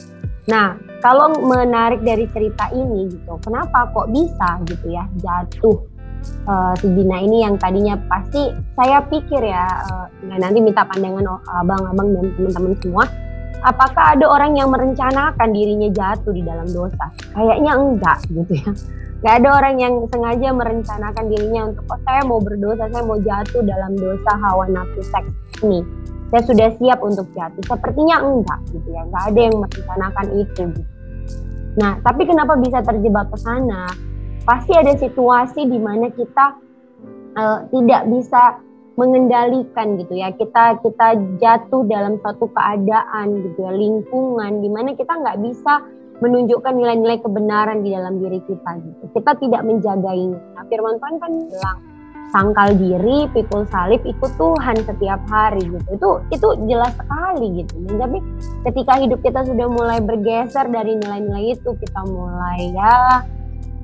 Nah 0.49 0.79
kalau 1.05 1.35
menarik 1.35 2.01
dari 2.03 2.25
cerita 2.33 2.71
ini 2.73 3.11
gitu 3.13 3.37
kenapa 3.43 3.91
kok 3.93 4.09
bisa 4.11 4.59
gitu 4.65 4.87
ya 4.91 5.05
jatuh 5.21 5.77
uh, 6.49 6.73
si 6.79 6.87
Gina 6.89 7.21
ini 7.21 7.45
yang 7.45 7.61
tadinya 7.61 7.99
pasti 8.09 8.55
saya 8.79 9.03
pikir 9.07 9.43
ya 9.45 9.67
uh, 9.87 10.07
nanti 10.39 10.59
minta 10.63 10.87
pandangan 10.89 11.43
abang-abang 11.63 12.09
dan 12.17 12.25
teman-teman 12.35 12.75
semua 12.81 13.05
apakah 13.67 14.15
ada 14.15 14.27
orang 14.31 14.55
yang 14.55 14.71
merencanakan 14.71 15.51
dirinya 15.51 15.91
jatuh 15.91 16.31
di 16.31 16.47
dalam 16.47 16.71
dosa? 16.71 17.11
Kayaknya 17.35 17.73
enggak 17.75 18.19
gitu 18.31 18.55
ya 18.55 18.71
Gak 19.19 19.35
ada 19.43 19.49
orang 19.51 19.77
yang 19.83 19.95
sengaja 20.15 20.55
merencanakan 20.55 21.25
dirinya 21.27 21.75
untuk 21.75 21.85
oh 21.91 22.01
saya 22.07 22.23
mau 22.23 22.39
berdosa, 22.39 22.87
saya 22.87 23.03
mau 23.03 23.19
jatuh 23.19 23.63
dalam 23.67 23.93
dosa 23.99 24.33
hawa 24.39 24.71
nafsu 24.71 25.03
seks 25.03 25.31
ini. 25.67 25.83
Saya 26.31 26.43
sudah 26.45 26.69
siap 26.79 26.99
untuk 27.03 27.27
jatuh. 27.35 27.63
Sepertinya 27.67 28.23
enggak 28.23 28.61
gitu 28.71 28.89
ya. 28.95 29.03
Gak 29.11 29.25
ada 29.35 29.41
yang 29.41 29.57
merencanakan 29.59 30.27
itu. 30.39 30.63
Gitu. 30.71 30.93
Nah, 31.79 31.99
tapi 32.03 32.23
kenapa 32.27 32.55
bisa 32.59 32.79
terjebak 32.83 33.27
ke 33.31 33.39
sana? 33.43 33.91
pasti 34.49 34.73
ada 34.73 34.97
situasi 34.97 35.69
di 35.69 35.77
mana 35.77 36.09
kita 36.09 36.57
uh, 37.37 37.69
tidak 37.69 38.09
bisa 38.09 38.57
mengendalikan 38.97 40.01
gitu 40.01 40.17
ya 40.17 40.33
kita 40.33 40.81
kita 40.81 41.21
jatuh 41.37 41.85
dalam 41.85 42.17
suatu 42.25 42.49
keadaan 42.57 43.45
gitu 43.45 43.59
ya 43.61 43.73
lingkungan 43.77 44.65
di 44.65 44.73
mana 44.73 44.97
kita 44.97 45.13
nggak 45.13 45.39
bisa 45.45 45.85
menunjukkan 46.19 46.75
nilai-nilai 46.75 47.19
kebenaran 47.23 47.87
di 47.87 47.95
dalam 47.95 48.19
diri 48.19 48.43
kita 48.45 48.71
gitu. 48.83 49.05
Kita 49.15 49.39
tidak 49.39 49.63
menjaga 49.63 50.13
ini 50.15 50.39
nah, 50.55 50.65
firman 50.67 50.99
Tuhan 50.99 51.17
kan 51.23 51.33
bilang 51.51 51.79
sangkal 52.29 52.77
diri 52.77 53.25
pikul 53.33 53.65
salib 53.73 54.05
ikut 54.05 54.33
Tuhan 54.37 54.77
setiap 54.85 55.21
hari 55.31 55.65
gitu. 55.65 55.89
Itu 55.95 56.09
itu 56.35 56.49
jelas 56.69 56.93
sekali 56.99 57.65
gitu. 57.65 57.75
Dan 57.89 57.97
tapi 58.03 58.19
ketika 58.69 59.01
hidup 59.01 59.21
kita 59.25 59.41
sudah 59.47 59.67
mulai 59.71 59.99
bergeser 60.03 60.69
dari 60.69 60.99
nilai-nilai 60.99 61.57
itu 61.57 61.71
kita 61.79 62.01
mulai 62.05 62.61
ya 62.75 63.25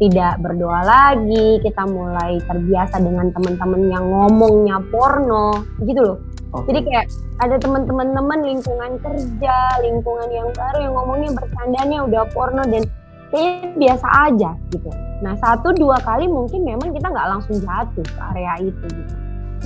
tidak 0.03 0.42
berdoa 0.42 0.83
lagi, 0.83 1.62
kita 1.62 1.87
mulai 1.87 2.42
terbiasa 2.42 2.99
dengan 2.99 3.31
teman-teman 3.31 3.83
yang 3.87 4.05
ngomongnya 4.11 4.83
porno, 4.90 5.62
gitu 5.87 6.03
loh. 6.03 6.18
Okay. 6.55 6.67
Jadi 6.71 6.81
kayak 6.87 7.07
ada 7.43 7.57
teman-teman 7.59 8.14
teman 8.14 8.40
lingkungan 8.47 8.93
kerja, 9.03 9.57
lingkungan 9.83 10.29
yang 10.31 10.49
baru 10.55 10.79
yang 10.87 10.95
ngomongnya 10.95 11.31
bercandanya 11.35 11.99
udah 12.07 12.23
porno 12.31 12.62
dan 12.71 12.87
kayaknya 13.35 13.75
biasa 13.75 14.07
aja 14.31 14.51
gitu. 14.71 14.90
Nah 15.27 15.35
satu 15.43 15.75
dua 15.75 15.99
kali 16.07 16.31
mungkin 16.31 16.62
memang 16.62 16.95
kita 16.95 17.11
nggak 17.11 17.29
langsung 17.35 17.59
jatuh 17.59 18.07
ke 18.07 18.21
area 18.31 18.71
itu 18.71 18.87
gitu. 18.87 19.14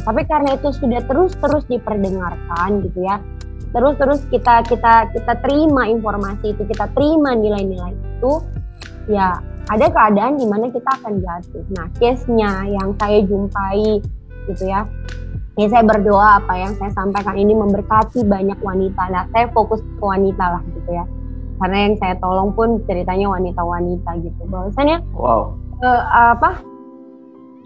Tapi 0.01 0.23
karena 0.25 0.57
itu 0.57 0.69
sudah 0.73 1.05
terus-terus 1.05 1.69
diperdengarkan 1.69 2.71
gitu 2.89 3.05
ya, 3.05 3.21
terus-terus 3.77 4.25
kita 4.33 4.65
kita 4.65 5.13
kita 5.13 5.33
terima 5.45 5.85
informasi 5.91 6.57
itu, 6.57 6.63
kita 6.65 6.89
terima 6.97 7.37
nilai-nilai 7.37 7.93
itu, 7.93 8.33
ya 9.13 9.43
ada 9.69 9.87
keadaan 9.93 10.41
di 10.41 10.47
mana 10.49 10.73
kita 10.73 10.89
akan 11.03 11.21
jatuh. 11.21 11.65
Nah, 11.77 11.87
case-nya 12.01 12.65
yang 12.73 12.97
saya 12.97 13.21
jumpai 13.21 14.01
gitu 14.49 14.65
ya. 14.65 14.89
Ya 15.59 15.67
saya 15.67 15.83
berdoa 15.83 16.39
apa 16.39 16.55
yang 16.55 16.73
saya 16.79 16.95
sampaikan 16.95 17.35
ini 17.35 17.51
memberkati 17.51 18.23
banyak 18.23 18.63
wanita. 18.63 19.11
Nah, 19.11 19.27
saya 19.35 19.51
fokus 19.51 19.83
ke 19.83 20.05
wanita 20.07 20.55
lah 20.55 20.63
gitu 20.71 20.91
ya. 20.95 21.03
Karena 21.59 21.91
yang 21.91 21.95
saya 21.99 22.15
tolong 22.23 22.55
pun 22.55 22.79
ceritanya 22.87 23.27
wanita-wanita 23.27 24.23
gitu. 24.23 24.43
Bahwasannya 24.47 25.03
wow. 25.19 25.51
Uh, 25.83 26.03
apa? 26.39 26.51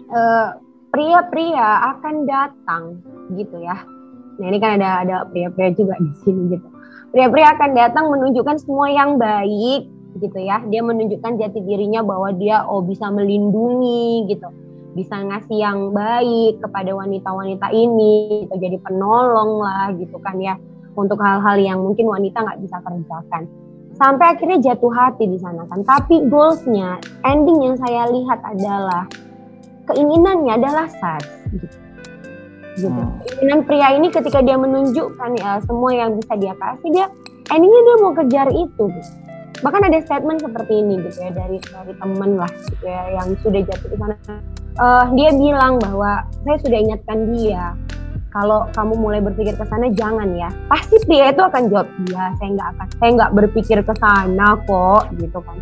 Uh, 0.09 0.49
pria-pria 0.89 1.93
akan 1.97 2.25
datang 2.25 2.83
gitu 3.37 3.61
ya. 3.61 3.77
Nah 4.41 4.45
ini 4.49 4.57
kan 4.57 4.81
ada 4.81 5.05
ada 5.05 5.17
pria-pria 5.29 5.73
juga 5.73 5.93
di 6.01 6.13
sini 6.25 6.57
gitu. 6.57 6.67
Pria-pria 7.13 7.53
akan 7.53 7.77
datang 7.77 8.09
menunjukkan 8.09 8.57
semua 8.61 8.89
yang 8.89 9.21
baik 9.21 9.85
gitu 10.17 10.39
ya. 10.41 10.61
Dia 10.69 10.81
menunjukkan 10.81 11.37
jati 11.37 11.61
dirinya 11.61 12.01
bahwa 12.01 12.33
dia 12.33 12.65
oh 12.65 12.81
bisa 12.81 13.09
melindungi 13.13 14.33
gitu. 14.33 14.49
Bisa 14.93 15.17
ngasih 15.17 15.57
yang 15.57 15.89
baik 15.89 16.61
kepada 16.61 16.93
wanita-wanita 16.93 17.73
ini, 17.73 18.45
gitu. 18.45 18.55
jadi 18.61 18.77
penolong 18.81 19.61
lah 19.61 19.89
gitu 19.97 20.21
kan 20.21 20.37
ya 20.37 20.53
untuk 20.93 21.17
hal-hal 21.17 21.57
yang 21.57 21.81
mungkin 21.81 22.05
wanita 22.05 22.45
nggak 22.45 22.61
bisa 22.61 22.77
kerjakan. 22.85 23.49
Sampai 23.93 24.33
akhirnya 24.33 24.57
jatuh 24.61 24.89
hati 24.89 25.29
di 25.29 25.37
sana 25.37 25.65
kan. 25.69 25.85
Tapi 25.85 26.25
goalsnya, 26.29 26.97
ending 27.25 27.61
yang 27.61 27.75
saya 27.77 28.09
lihat 28.09 28.41
adalah 28.41 29.05
keinginannya 29.89 30.53
adalah 30.57 30.85
seks 30.89 31.29
gitu. 31.53 31.67
gitu. 32.77 32.89
Hmm. 32.89 33.21
Keinginan 33.21 33.59
pria 33.67 33.93
ini 33.93 34.07
ketika 34.09 34.39
dia 34.41 34.57
menunjukkan 34.57 35.31
ya 35.37 35.61
semua 35.65 35.91
yang 35.93 36.17
bisa 36.17 36.33
dia 36.39 36.53
kasih 36.57 36.89
dia 36.89 37.05
endingnya 37.51 37.81
dia 37.83 37.95
mau 38.01 38.13
kejar 38.15 38.47
itu 38.49 38.83
gitu. 38.89 39.11
Bahkan 39.63 39.81
ada 39.87 39.99
statement 40.03 40.43
seperti 40.43 40.73
ini 40.81 40.99
gitu 41.07 41.23
ya 41.23 41.31
dari 41.31 41.57
dari 41.61 41.93
temen 41.95 42.31
lah 42.35 42.51
gitu 42.51 42.83
ya 42.83 43.03
yang 43.21 43.27
sudah 43.39 43.61
jatuh 43.63 43.89
di 43.93 43.97
sana. 43.99 44.15
Uh, 44.73 45.05
dia 45.13 45.29
bilang 45.37 45.77
bahwa 45.77 46.25
saya 46.41 46.57
sudah 46.65 46.79
ingatkan 46.81 47.29
dia. 47.37 47.77
Kalau 48.33 48.65
kamu 48.73 48.97
mulai 48.97 49.21
berpikir 49.21 49.53
ke 49.53 49.65
sana 49.69 49.93
jangan 49.93 50.33
ya. 50.33 50.49
Pasti 50.65 50.97
pria 51.05 51.29
itu 51.29 51.45
akan 51.45 51.69
jawab 51.69 51.85
ya 52.09 52.33
saya 52.41 52.49
nggak 52.57 52.69
akan 52.73 52.87
saya 52.97 53.09
nggak 53.13 53.31
berpikir 53.37 53.77
ke 53.85 53.93
sana 54.01 54.57
kok 54.65 55.13
gitu 55.21 55.37
kan. 55.45 55.57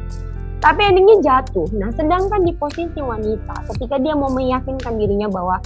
Tapi 0.64 0.80
endingnya 0.88 1.18
jatuh. 1.20 1.68
Nah 1.76 1.92
sedangkan 1.92 2.48
di 2.48 2.56
posisi 2.56 3.04
wanita 3.04 3.68
ketika 3.76 4.00
dia 4.00 4.16
mau 4.16 4.32
meyakinkan 4.32 4.96
dirinya 4.96 5.28
bahwa 5.28 5.60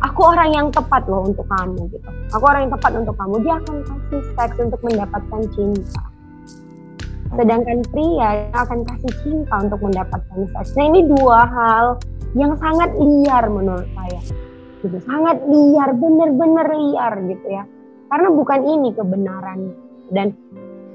aku 0.00 0.20
orang 0.32 0.56
yang 0.56 0.66
tepat 0.72 1.04
loh 1.04 1.28
untuk 1.28 1.44
kamu 1.52 1.92
gitu. 1.92 2.08
Aku 2.32 2.44
orang 2.48 2.64
yang 2.64 2.72
tepat 2.80 2.92
untuk 2.96 3.14
kamu 3.20 3.34
dia 3.44 3.54
akan 3.60 3.76
kasih 3.84 4.22
seks 4.32 4.56
untuk 4.56 4.80
mendapatkan 4.80 5.40
cinta. 5.52 6.04
Sedangkan 7.36 7.84
pria 7.92 8.48
akan 8.56 8.80
kasih 8.88 9.12
cinta 9.20 9.54
untuk 9.60 9.84
mendapatkan 9.84 10.40
seks. 10.56 10.72
Nah 10.80 10.88
ini 10.88 11.04
dua 11.04 11.44
hal 11.44 12.00
yang 12.36 12.52
sangat 12.60 12.92
liar 13.00 13.48
menurut 13.48 13.88
saya. 13.96 14.20
Gitu 14.84 14.98
sangat 15.08 15.40
liar 15.48 15.90
bener-bener 15.96 16.68
liar 16.68 17.12
gitu 17.24 17.46
ya. 17.48 17.64
Karena 18.12 18.28
bukan 18.30 18.60
ini 18.62 18.92
kebenaran. 18.92 19.72
Dan 20.12 20.36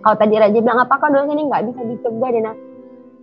kalau 0.05 0.15
tadi 0.15 0.37
Raja 0.37 0.59
bilang 0.61 0.85
apakah 0.85 1.09
dosa 1.11 1.33
ini 1.33 1.49
nggak 1.49 1.65
bisa 1.73 1.81
dicegah? 1.83 2.29
Dan 2.31 2.45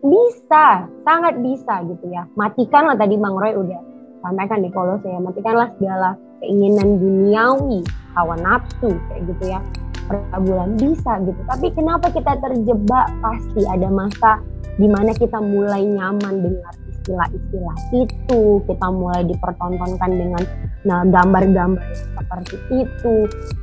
bisa 0.02 0.86
sangat 1.06 1.34
bisa 1.40 1.74
gitu 1.86 2.06
ya. 2.10 2.26
Matikanlah 2.34 2.98
tadi 2.98 3.14
Bang 3.16 3.38
Roy 3.38 3.54
udah 3.54 3.80
sampaikan 4.20 4.66
di 4.66 4.70
kolose 4.74 5.06
ya. 5.06 5.22
Matikanlah 5.22 5.70
segala 5.78 6.18
keinginan 6.42 6.98
duniawi 6.98 7.86
hawa 8.18 8.34
nafsu 8.42 8.92
kayak 9.08 9.22
gitu 9.30 9.44
ya. 9.46 9.62
Perbulan 10.08 10.74
bisa 10.80 11.20
gitu. 11.22 11.40
Tapi 11.46 11.66
kenapa 11.76 12.08
kita 12.10 12.34
terjebak? 12.40 13.06
Pasti 13.20 13.62
ada 13.68 13.88
masa 13.92 14.40
di 14.78 14.88
mana 14.88 15.12
kita 15.12 15.36
mulai 15.36 15.84
nyaman 15.84 16.34
dengan 16.40 16.87
istilah-istilah 17.08 17.76
itu. 17.96 18.40
Kita 18.68 18.86
mulai 18.92 19.24
dipertontonkan 19.24 20.10
dengan 20.12 20.42
nah 20.84 21.02
gambar-gambar 21.08 21.80
seperti 21.96 22.56
itu. 22.84 23.14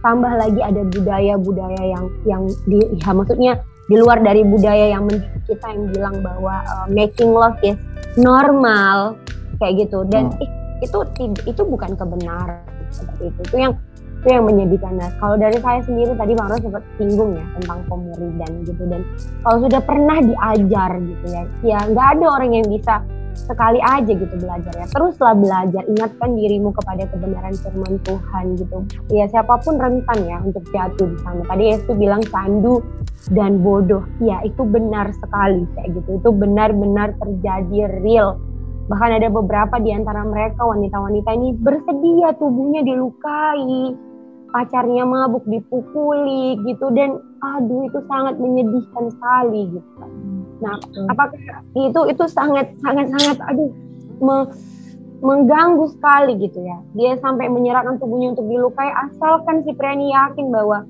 Tambah 0.01 0.33
lagi 0.33 0.59
ada 0.65 0.81
budaya-budaya 0.89 1.83
yang 1.85 2.05
yang 2.25 2.43
di 2.65 2.81
ya 2.97 3.13
maksudnya 3.13 3.53
di 3.85 3.95
luar 4.01 4.17
dari 4.25 4.41
budaya 4.41 4.97
yang 4.97 5.05
kita 5.45 5.65
yang 5.69 5.85
bilang 5.93 6.15
bahwa 6.25 6.65
uh, 6.65 6.87
making 6.89 7.29
love 7.29 7.57
is 7.61 7.77
normal 8.17 9.13
kayak 9.61 9.85
gitu. 9.85 10.01
Dan 10.09 10.33
hmm. 10.33 10.81
itu 10.81 10.97
itu 11.45 11.61
bukan 11.61 11.93
kebenaran 11.93 12.65
seperti 12.89 13.29
itu. 13.29 13.41
Itu 13.45 13.57
yang 13.61 13.73
itu 14.25 14.33
yang 14.33 14.49
menyedihkan. 14.49 14.97
Nah, 14.97 15.13
kalau 15.21 15.37
dari 15.37 15.61
saya 15.61 15.85
sendiri 15.85 16.17
tadi 16.17 16.33
Bang 16.33 16.49
Ros 16.49 16.57
sempat 16.65 16.81
singgung 16.97 17.37
ya 17.37 17.45
tentang 17.61 17.85
pemuridan 17.85 18.51
gitu. 18.65 18.83
Dan 18.89 19.05
kalau 19.45 19.57
sudah 19.61 19.81
pernah 19.85 20.17
diajar 20.17 20.91
gitu 20.97 21.25
ya, 21.29 21.43
ya 21.61 21.79
nggak 21.93 22.07
ada 22.17 22.25
orang 22.25 22.57
yang 22.57 22.65
bisa 22.65 23.05
sekali 23.35 23.77
aja 23.83 24.07
gitu 24.07 24.35
belajar 24.39 24.73
ya. 24.73 24.87
Teruslah 24.89 25.35
belajar 25.35 25.83
ingatkan 25.85 26.33
dirimu 26.33 26.71
kepada 26.71 27.03
kebenaran 27.11 27.53
firman 27.59 27.95
Tuhan 28.07 28.45
gitu. 28.57 28.77
Ya 29.11 29.27
siapa 29.27 29.59
pun 29.61 29.75
rentan 29.77 30.19
ya 30.23 30.39
untuk 30.41 30.63
jatuh 30.71 31.07
di 31.11 31.17
sana. 31.21 31.43
Tadi 31.45 31.63
Yesus 31.75 31.95
bilang 31.99 32.23
candu 32.31 32.79
dan 33.35 33.59
bodoh. 33.59 34.07
Ya 34.23 34.39
itu 34.47 34.63
benar 34.63 35.11
sekali 35.19 35.67
kayak 35.75 35.99
gitu. 35.99 36.09
Itu 36.23 36.29
benar-benar 36.31 37.13
terjadi 37.19 38.01
real. 38.01 38.39
Bahkan 38.85 39.11
ada 39.17 39.27
beberapa 39.33 39.81
di 39.81 39.91
antara 39.91 40.23
mereka 40.23 40.61
wanita-wanita 40.61 41.29
ini 41.35 41.57
bersedia 41.57 42.37
tubuhnya 42.37 42.85
dilukai 42.85 43.97
pacarnya 44.53 45.03
mabuk 45.03 45.43
dipukuli 45.49 46.55
gitu. 46.63 46.87
Dan 46.95 47.19
aduh 47.43 47.85
itu 47.85 47.99
sangat 48.07 48.39
menyedihkan 48.39 49.11
sekali 49.13 49.75
gitu 49.75 49.89
Nah, 50.65 50.77
hmm. 50.81 51.07
apakah 51.13 51.37
itu 51.77 52.01
itu 52.09 52.23
sangat 52.25 52.73
sangat 52.81 53.13
sangat 53.13 53.37
aduh 53.45 53.69
me, 54.17 54.49
mengganggu 55.21 55.85
sekali 55.93 56.41
gitu 56.41 56.59
ya. 56.65 56.77
Dia 56.97 57.21
sampai 57.21 57.47
menyerahkan 57.47 58.01
tubuhnya 58.01 58.33
untuk 58.33 58.49
dilukai 58.49 58.89
asalkan 58.89 59.61
si 59.63 59.71
pria 59.77 59.93
ini 59.93 60.11
yakin 60.11 60.49
bahwa 60.49 60.83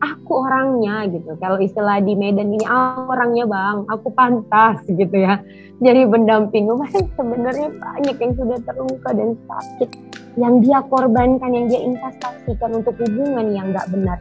aku 0.00 0.44
orangnya 0.44 1.08
gitu. 1.08 1.36
Kalau 1.40 1.56
istilah 1.60 2.00
di 2.04 2.12
Medan 2.16 2.52
ini 2.52 2.64
aku 2.64 3.12
orangnya 3.12 3.44
bang, 3.48 3.78
aku 3.88 4.08
pantas 4.12 4.80
gitu 4.88 5.16
ya. 5.16 5.40
Jadi 5.80 6.08
pendamping. 6.08 6.68
sebenarnya 7.16 7.68
banyak 7.76 8.16
yang 8.16 8.32
sudah 8.36 8.58
terluka 8.64 9.10
dan 9.12 9.36
sakit 9.48 9.90
yang 10.36 10.60
dia 10.60 10.84
korbankan, 10.84 11.48
yang 11.48 11.66
dia 11.68 11.80
investasikan 11.80 12.84
untuk 12.84 12.92
hubungan 13.00 13.56
yang 13.56 13.72
nggak 13.72 13.88
benar. 13.88 14.20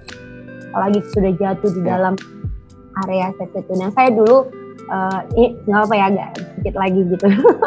Apalagi 0.72 1.00
sudah 1.12 1.32
jatuh 1.36 1.72
di 1.76 1.82
ya. 1.84 1.88
dalam 1.96 2.16
area 3.04 3.32
seks 3.36 3.56
itu. 3.60 3.74
Nah 3.76 3.92
saya 3.92 4.12
dulu 4.16 4.48
uh, 4.90 5.20
ini 5.38 5.58
nggak 5.66 5.82
apa 5.86 5.94
ya 5.94 6.06
agak 6.12 6.30
sedikit 6.38 6.76
lagi 6.78 7.02
gitu. 7.10 7.26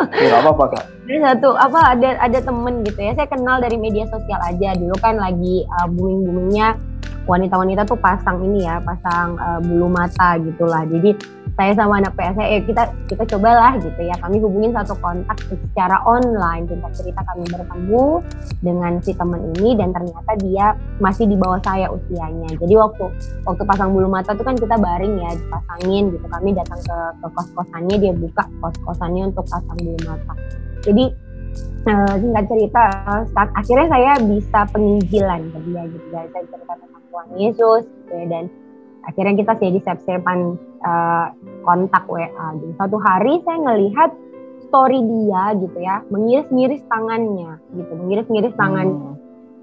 Nggak 0.08 0.40
apa-apa 0.42 0.64
kak. 0.76 0.84
Jadi 1.08 1.18
satu 1.24 1.48
apa 1.56 1.80
ada 1.96 2.08
ada 2.20 2.38
temen 2.44 2.74
gitu 2.84 3.00
ya 3.00 3.12
saya 3.16 3.28
kenal 3.32 3.56
dari 3.64 3.80
media 3.80 4.04
sosial 4.12 4.40
aja 4.44 4.76
dulu 4.76 4.92
kan 5.00 5.16
lagi 5.16 5.64
uh, 5.64 5.84
eh, 5.84 5.88
booming 5.88 6.20
boomingnya 6.28 6.68
wanita-wanita 7.28 7.84
tuh 7.84 7.96
pasang 8.00 8.40
ini 8.44 8.64
ya 8.64 8.80
pasang 8.80 9.36
uh, 9.36 9.60
bulu 9.60 9.88
mata 9.88 10.36
gitulah. 10.40 10.84
Jadi 10.84 11.16
saya 11.58 11.74
sama 11.74 11.98
anak 11.98 12.14
PS 12.14 12.38
eh, 12.38 12.62
kita 12.62 12.86
kita 13.10 13.26
cobalah 13.34 13.74
gitu 13.82 13.98
ya. 13.98 14.14
Kami 14.22 14.38
hubungin 14.38 14.70
satu 14.70 14.94
kontak 15.02 15.42
secara 15.50 15.98
online. 16.06 16.70
Singkat 16.70 16.92
cerita 16.94 17.20
kami 17.26 17.50
bertemu 17.50 18.22
dengan 18.62 19.02
si 19.02 19.10
teman 19.10 19.42
ini 19.58 19.74
dan 19.74 19.90
ternyata 19.90 20.38
dia 20.38 20.78
masih 21.02 21.26
di 21.26 21.34
bawah 21.34 21.58
saya 21.66 21.90
usianya. 21.90 22.54
Jadi 22.62 22.74
waktu 22.78 23.10
waktu 23.42 23.62
pasang 23.66 23.90
bulu 23.90 24.06
mata 24.06 24.38
tuh 24.38 24.46
kan 24.46 24.54
kita 24.54 24.78
baring 24.78 25.18
ya 25.18 25.34
dipasangin 25.34 26.14
gitu. 26.14 26.26
Kami 26.30 26.54
datang 26.54 26.78
ke 26.78 26.98
ke 27.18 27.26
kos 27.34 27.48
kosannya 27.58 27.96
dia 27.98 28.12
buka 28.14 28.46
kos 28.62 28.78
kosannya 28.86 29.34
untuk 29.34 29.42
pasang 29.50 29.78
bulu 29.82 29.98
mata. 30.06 30.34
Jadi 30.86 31.04
uh, 31.90 32.14
singkat 32.22 32.44
cerita 32.46 32.82
saat 33.34 33.50
akhirnya 33.58 33.86
saya 33.90 34.12
bisa 34.22 34.60
penginjilan 34.70 35.40
ke 35.50 35.58
dia 35.66 35.82
gitu. 35.90 36.06
Jadi 36.14 36.28
saya 36.30 36.44
cerita 36.54 36.72
tentang 36.78 37.02
Tuhan 37.10 37.28
Yesus 37.34 37.82
gitu 37.82 38.12
ya, 38.14 38.26
dan 38.30 38.44
akhirnya 39.08 39.34
kita 39.40 39.52
jadi 39.56 39.78
sep-sepan 39.82 40.38
uh, 40.84 41.26
kontak 41.64 42.04
WA 42.06 42.46
gitu. 42.60 42.72
Satu 42.76 42.96
hari 43.00 43.40
saya 43.42 43.58
ngelihat 43.64 44.10
story 44.68 45.00
dia 45.00 45.56
gitu 45.56 45.78
ya, 45.80 46.04
mengiris-ngiris 46.12 46.84
tangannya 46.92 47.56
gitu, 47.72 47.92
mengiris-ngiris 47.96 48.54
tangannya. 48.54 49.16
Hmm. 49.16 49.20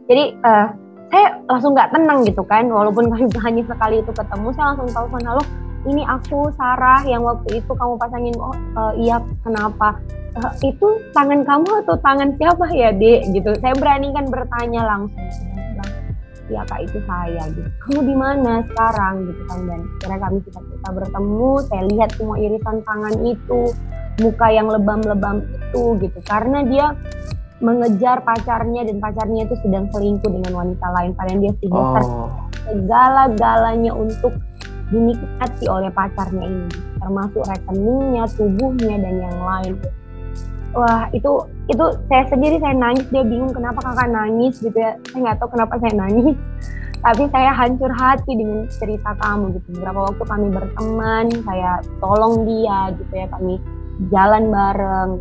Jadi 0.10 0.24
uh, 0.42 0.68
saya 1.14 1.28
langsung 1.46 1.78
nggak 1.78 1.94
tenang 1.94 2.26
gitu 2.26 2.42
kan, 2.44 2.66
walaupun 2.68 3.08
kami 3.14 3.30
hanya 3.46 3.64
sekali 3.70 4.02
itu 4.02 4.12
ketemu, 4.12 4.48
saya 4.58 4.66
langsung 4.74 4.90
sana 4.90 5.32
loh 5.38 5.48
ini 5.86 6.02
aku 6.06 6.50
Sarah 6.58 7.06
yang 7.06 7.22
waktu 7.22 7.62
itu 7.62 7.72
kamu 7.72 7.94
pasangin 8.02 8.36
oh 8.42 8.54
uh, 8.78 8.94
iya 8.98 9.22
kenapa 9.46 9.98
uh, 10.38 10.52
itu 10.66 10.88
tangan 11.14 11.46
kamu 11.46 11.86
atau 11.86 11.96
tangan 12.02 12.34
siapa 12.36 12.66
ya 12.74 12.90
dek 12.92 13.30
gitu 13.32 13.54
saya 13.62 13.78
beranikan 13.78 14.26
bertanya 14.28 14.82
langsung 14.86 15.22
ya 16.50 16.62
kak 16.70 16.86
itu 16.86 16.98
saya 17.10 17.44
gitu. 17.52 17.70
Kamu 17.82 18.02
di 18.06 18.16
mana 18.16 18.54
sekarang? 18.70 19.16
Gitu 19.30 19.42
kan 19.50 19.60
dan 19.66 19.82
akhirnya 19.86 20.20
kami 20.22 20.38
kita 20.46 20.60
kita 20.62 20.90
bertemu. 20.94 21.52
Saya 21.70 21.84
lihat 21.90 22.10
semua 22.18 22.38
irisan 22.38 22.78
tangan 22.86 23.16
itu 23.26 23.62
muka 24.22 24.48
yang 24.54 24.68
lebam-lebam 24.70 25.38
itu 25.50 25.84
gitu. 26.00 26.20
Karena 26.26 26.60
dia 26.66 26.86
mengejar 27.64 28.20
pacarnya 28.22 28.84
dan 28.84 29.00
pacarnya 29.00 29.48
itu 29.48 29.56
sedang 29.64 29.88
selingkuh 29.90 30.30
dengan 30.30 30.54
wanita 30.54 30.88
lain. 30.92 31.12
Padahal 31.16 31.40
dia 31.40 31.54
sudah 31.64 31.84
oh. 32.04 32.30
segala-galanya 32.68 33.92
untuk 33.96 34.34
dinikmati 34.94 35.66
oleh 35.66 35.90
pacarnya 35.90 36.46
ini. 36.46 36.70
Termasuk 37.02 37.42
rekeningnya 37.42 38.24
tubuhnya 38.38 38.96
dan 39.02 39.16
yang 39.18 39.40
lain 39.42 39.74
wah 40.76 41.08
itu 41.16 41.32
itu 41.72 41.86
saya 42.12 42.24
sendiri 42.30 42.60
saya 42.60 42.76
nangis 42.76 43.08
dia 43.10 43.24
bingung 43.24 43.56
kenapa 43.56 43.82
kakak 43.82 44.12
nangis 44.12 44.60
gitu 44.60 44.76
ya. 44.76 45.00
Saya 45.10 45.20
nggak 45.24 45.38
tahu 45.42 45.50
kenapa 45.56 45.74
saya 45.80 45.94
nangis. 45.96 46.36
Tapi 47.06 47.24
saya 47.30 47.54
hancur 47.54 47.92
hati 47.94 48.32
dengan 48.34 48.66
cerita 48.68 49.14
kamu 49.22 49.56
gitu. 49.58 49.68
Beberapa 49.78 50.00
waktu 50.12 50.24
kami 50.26 50.48
berteman 50.52 51.26
saya 51.46 51.72
tolong 52.02 52.44
dia 52.50 52.92
gitu 52.98 53.14
ya 53.14 53.28
kami 53.32 53.56
jalan 54.12 54.52
bareng. 54.52 55.12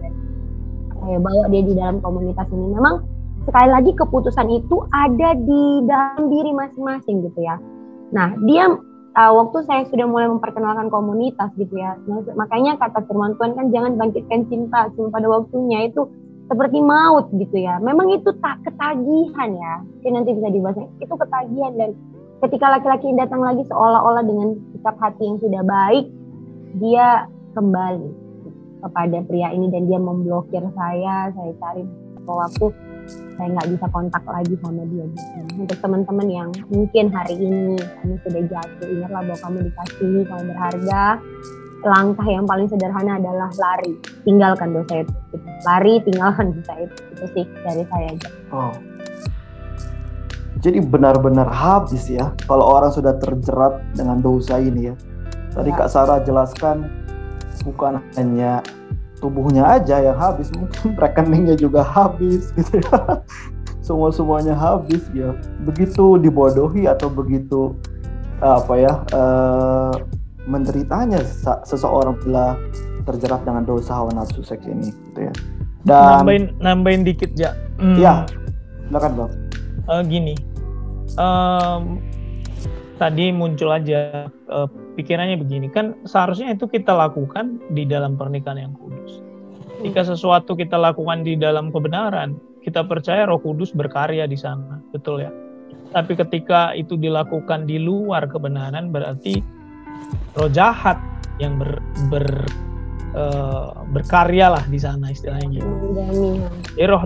Saya 1.05 1.19
bawa 1.21 1.45
dia 1.53 1.62
di 1.62 1.75
dalam 1.77 2.01
komunitas 2.01 2.49
ini. 2.51 2.73
Memang 2.73 3.05
sekali 3.45 3.69
lagi 3.69 3.93
keputusan 3.95 4.49
itu 4.49 4.77
ada 4.97 5.37
di 5.37 5.64
dalam 5.85 6.33
diri 6.33 6.51
masing-masing 6.57 7.29
gitu 7.29 7.40
ya. 7.45 7.61
Nah 8.17 8.33
dia 8.49 8.73
uh, 9.14 9.33
waktu 9.33 9.59
saya 9.66 9.83
sudah 9.88 10.07
mulai 10.07 10.29
memperkenalkan 10.29 10.90
komunitas 10.90 11.50
gitu 11.57 11.79
ya. 11.79 11.96
Makanya 12.35 12.77
kata 12.79 13.07
firman 13.07 13.38
Tuhan 13.38 13.55
kan 13.57 13.66
jangan 13.70 13.92
bangkitkan 13.96 14.46
cinta 14.50 14.90
cuma 14.94 15.14
pada 15.14 15.27
waktunya. 15.31 15.88
Itu 15.88 16.11
seperti 16.50 16.79
maut 16.85 17.31
gitu 17.33 17.57
ya. 17.57 17.81
Memang 17.81 18.12
itu 18.12 18.31
tak 18.42 18.61
ketagihan 18.66 19.50
ya. 19.55 19.74
Jadi 20.03 20.11
nanti 20.12 20.31
bisa 20.37 20.48
dibahas. 20.53 20.77
Itu 21.00 21.14
ketagihan 21.16 21.72
dan 21.79 21.90
ketika 22.44 22.66
laki-laki 22.68 23.09
datang 23.16 23.40
lagi 23.40 23.64
seolah-olah 23.70 24.24
dengan 24.27 24.59
sikap 24.77 25.00
hati 25.00 25.22
yang 25.24 25.38
sudah 25.40 25.62
baik 25.64 26.07
dia 26.77 27.24
kembali 27.57 28.11
kepada 28.85 29.18
pria 29.24 29.48
ini 29.55 29.72
dan 29.72 29.88
dia 29.88 29.96
memblokir 29.96 30.61
saya 30.77 31.33
saya 31.33 31.53
cari 31.57 31.88
waktu 32.33 32.67
saya 33.35 33.49
nggak 33.51 33.69
bisa 33.77 33.87
kontak 33.91 34.25
lagi 34.25 34.55
sama 34.63 34.83
dia 34.89 35.05
gitu. 35.05 35.61
untuk 35.61 35.79
teman-teman 35.83 36.29
yang 36.31 36.49
mungkin 36.71 37.11
hari 37.11 37.35
ini 37.37 37.77
kamu 38.01 38.15
sudah 38.25 38.43
jatuh 38.49 38.87
ingatlah 38.89 39.23
bahwa 39.27 39.39
kamu 39.43 39.59
dikasihi 39.69 40.21
kamu 40.25 40.43
berharga 40.55 41.05
langkah 41.85 42.27
yang 42.31 42.47
paling 42.49 42.65
sederhana 42.71 43.21
adalah 43.21 43.51
lari 43.61 43.93
tinggalkan 44.25 44.73
dosa 44.73 45.05
itu 45.05 45.13
lari 45.69 46.01
tinggalkan 46.07 46.47
dosa 46.57 46.73
itu 46.81 46.97
itu 47.13 47.25
sih 47.37 47.45
dari 47.67 47.83
saya 47.91 48.07
aja 48.17 48.31
oh 48.55 48.73
jadi 50.65 50.81
benar-benar 50.81 51.51
habis 51.53 52.09
ya 52.09 52.33
kalau 52.49 52.65
orang 52.65 52.89
sudah 52.89 53.13
terjerat 53.21 53.85
dengan 53.93 54.25
dosa 54.25 54.57
ini 54.57 54.89
ya. 54.89 54.95
Tadi 55.53 55.69
ya. 55.69 55.77
Kak 55.77 55.89
Sarah 55.93 56.25
jelaskan 56.25 56.89
bukan 57.69 58.01
hanya 58.17 58.65
tubuhnya 59.25 59.65
aja 59.65 60.05
yang 60.05 60.21
habis, 60.21 60.53
mungkin 60.53 60.93
rekeningnya 61.03 61.57
juga 61.57 61.81
habis 61.81 62.53
gitu 62.53 62.85
ya. 62.85 63.25
Semua 63.87 64.13
semuanya 64.13 64.53
habis 64.53 65.01
ya. 65.17 65.33
Begitu 65.65 66.21
dibodohi 66.21 66.85
atau 66.85 67.09
begitu 67.09 67.73
apa 68.45 68.77
ya 68.77 68.93
uh, 69.17 69.95
menderitanya 70.45 71.25
seseorang 71.65 72.21
bila 72.21 72.61
terjerat 73.09 73.45
dengan 73.45 73.65
dosa 73.65 73.97
hawa 73.97 74.13
nafsu 74.13 74.45
seks 74.45 74.65
ini 74.69 74.93
gitu 74.93 75.29
ya. 75.29 75.35
Dan 75.85 76.25
nambahin 76.25 76.45
nambahin 76.61 77.03
dikit 77.05 77.33
ya. 77.37 77.53
Hmm. 77.77 77.97
Ya, 78.01 78.25
silakan 78.89 79.13
bang. 79.17 79.33
Uh, 79.85 80.01
gini, 80.01 80.35
um, 81.21 82.01
tadi 83.05 83.29
muncul 83.37 83.69
aja 83.69 84.33
uh, 84.49 84.64
pikirannya 84.97 85.37
begini 85.37 85.69
kan 85.69 85.93
seharusnya 86.09 86.57
itu 86.57 86.64
kita 86.64 86.97
lakukan 86.97 87.61
di 87.77 87.85
dalam 87.85 88.17
pernikahan 88.17 88.64
yang 88.64 88.73
kudus. 88.81 89.21
Jika 89.85 90.09
sesuatu 90.09 90.57
kita 90.57 90.81
lakukan 90.81 91.21
di 91.21 91.37
dalam 91.37 91.69
kebenaran, 91.69 92.40
kita 92.64 92.88
percaya 92.88 93.29
Roh 93.29 93.37
Kudus 93.37 93.77
berkarya 93.77 94.25
di 94.25 94.40
sana, 94.40 94.81
betul 94.97 95.21
ya. 95.21 95.29
Tapi 95.93 96.17
ketika 96.17 96.73
itu 96.73 96.97
dilakukan 96.97 97.69
di 97.69 97.77
luar 97.77 98.25
kebenaran, 98.25 98.88
berarti 98.88 99.45
roh 100.40 100.49
jahat 100.49 100.97
yang 101.37 101.61
ber, 101.61 101.85
ber 102.09 102.25
uh, 103.12 103.85
berkarya 103.93 104.57
lah 104.57 104.64
di 104.64 104.81
sana 104.81 105.12
istilahnya 105.12 105.61
gitu. 105.61 105.71
Jadi 106.73 106.88
roh 106.88 107.05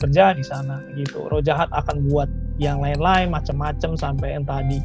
kerja 0.00 0.32
di 0.32 0.44
sana 0.48 0.80
gitu. 0.96 1.28
Roh 1.28 1.44
jahat 1.44 1.68
akan 1.76 2.08
buat 2.08 2.32
yang 2.56 2.80
lain-lain 2.80 3.28
macam-macam 3.28 3.96
sampai 3.96 4.36
yang 4.36 4.44
tadi 4.48 4.80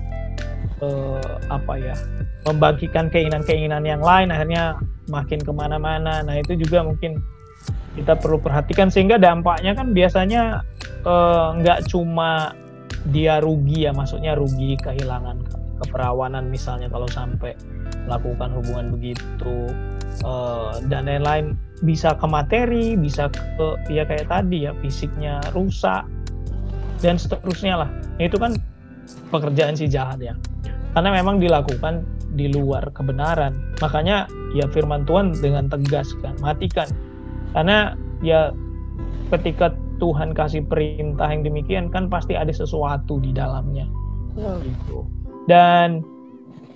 uh, 0.84 1.40
apa 1.48 1.74
ya 1.80 1.96
membagikan 2.44 3.08
keinginan-keinginan 3.08 3.86
yang 3.86 4.02
lain 4.02 4.34
akhirnya 4.34 4.76
makin 5.10 5.40
ke 5.42 5.52
mana-mana. 5.54 6.26
Nah 6.26 6.36
itu 6.42 6.58
juga 6.58 6.82
mungkin 6.82 7.22
kita 7.94 8.18
perlu 8.18 8.40
perhatikan 8.40 8.88
sehingga 8.88 9.20
dampaknya 9.20 9.76
kan 9.76 9.92
biasanya 9.92 10.64
eh, 11.04 11.48
nggak 11.60 11.92
cuma 11.92 12.56
dia 13.12 13.44
rugi 13.44 13.86
ya 13.86 13.92
maksudnya 13.92 14.38
rugi 14.38 14.80
kehilangan 14.80 15.44
keperawanan 15.84 16.48
misalnya 16.48 16.88
kalau 16.88 17.10
sampai 17.10 17.58
melakukan 18.06 18.54
hubungan 18.54 18.94
begitu 18.94 19.74
uh, 20.26 20.78
dan 20.90 21.06
lain-lain. 21.06 21.58
Bisa 21.82 22.14
ke 22.14 22.30
materi 22.30 22.94
bisa 22.94 23.26
ke 23.34 23.68
ya 23.90 24.06
kayak 24.06 24.30
tadi 24.30 24.70
ya 24.70 24.72
fisiknya 24.86 25.42
rusak 25.58 26.06
dan 27.02 27.18
seterusnya 27.18 27.86
lah. 27.86 27.90
Itu 28.22 28.38
kan 28.38 28.58
pekerjaan 29.34 29.76
si 29.76 29.90
jahat 29.90 30.22
ya. 30.22 30.38
Karena 30.96 31.12
memang 31.22 31.42
dilakukan 31.42 32.06
di 32.38 32.52
luar 32.52 32.88
kebenaran. 32.96 33.76
Makanya 33.82 34.30
ya 34.56 34.70
firman 34.72 35.04
Tuhan 35.04 35.36
dengan 35.42 35.68
tegas 35.68 36.14
kan 36.22 36.38
matikan. 36.40 36.88
Karena 37.52 37.98
ya 38.24 38.56
ketika 39.34 39.76
Tuhan 40.02 40.34
kasih 40.34 40.66
perintah 40.66 41.30
yang 41.30 41.46
demikian 41.46 41.94
kan 41.94 42.10
pasti 42.10 42.34
ada 42.34 42.52
sesuatu 42.54 43.22
di 43.22 43.36
dalamnya. 43.36 43.86
Hmm. 44.32 44.64
gitu. 44.64 45.04
Dan 45.46 46.06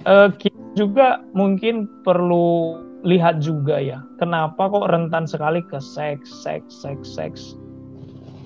uh, 0.04 0.28
kita 0.36 0.60
juga 0.76 1.24
mungkin 1.32 1.88
perlu 2.04 2.82
lihat 3.06 3.38
juga 3.38 3.78
ya 3.78 4.02
kenapa 4.18 4.66
kok 4.66 4.90
rentan 4.90 5.30
sekali 5.30 5.62
ke 5.62 5.78
seks 5.78 6.28
seks 6.44 6.72
seks 6.84 7.08
seks. 7.08 7.42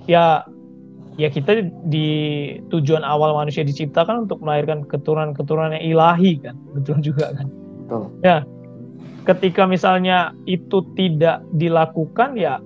Ya 0.06 0.44
ya 1.20 1.28
kita 1.28 1.68
di 1.92 2.08
tujuan 2.72 3.04
awal 3.04 3.36
manusia 3.36 3.68
diciptakan 3.68 4.24
untuk 4.24 4.40
melahirkan 4.40 4.88
keturunan-keturunan 4.88 5.76
yang 5.76 6.00
ilahi 6.00 6.40
kan 6.40 6.56
betul 6.72 6.98
juga 7.04 7.36
kan 7.36 7.52
betul. 7.52 8.04
ya 8.24 8.48
ketika 9.28 9.68
misalnya 9.68 10.32
itu 10.48 10.80
tidak 10.96 11.44
dilakukan 11.60 12.40
ya 12.40 12.64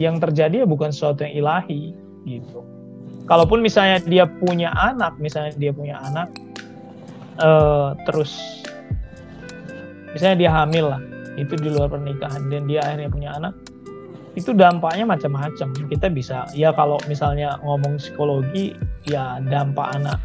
yang 0.00 0.16
terjadi 0.16 0.64
ya 0.64 0.66
bukan 0.66 0.88
sesuatu 0.88 1.28
yang 1.28 1.44
ilahi 1.44 1.92
gitu 2.24 2.64
kalaupun 3.28 3.60
misalnya 3.60 4.00
dia 4.00 4.24
punya 4.24 4.72
anak 4.72 5.12
misalnya 5.20 5.52
dia 5.60 5.76
punya 5.76 6.00
anak 6.00 6.32
uh, 7.36 7.92
terus 8.08 8.64
misalnya 10.16 10.36
dia 10.40 10.50
hamil 10.56 10.88
lah 10.88 11.02
itu 11.36 11.52
di 11.60 11.68
luar 11.68 11.92
pernikahan 11.92 12.48
dan 12.48 12.64
dia 12.64 12.80
akhirnya 12.80 13.12
punya 13.12 13.30
anak 13.36 13.52
itu 14.32 14.56
dampaknya 14.56 15.04
macam-macam. 15.04 15.68
Kita 15.88 16.08
bisa 16.08 16.48
ya 16.56 16.72
kalau 16.72 16.96
misalnya 17.04 17.60
ngomong 17.60 18.00
psikologi 18.00 18.72
ya 19.04 19.40
dampak 19.44 19.92
anak 19.92 20.18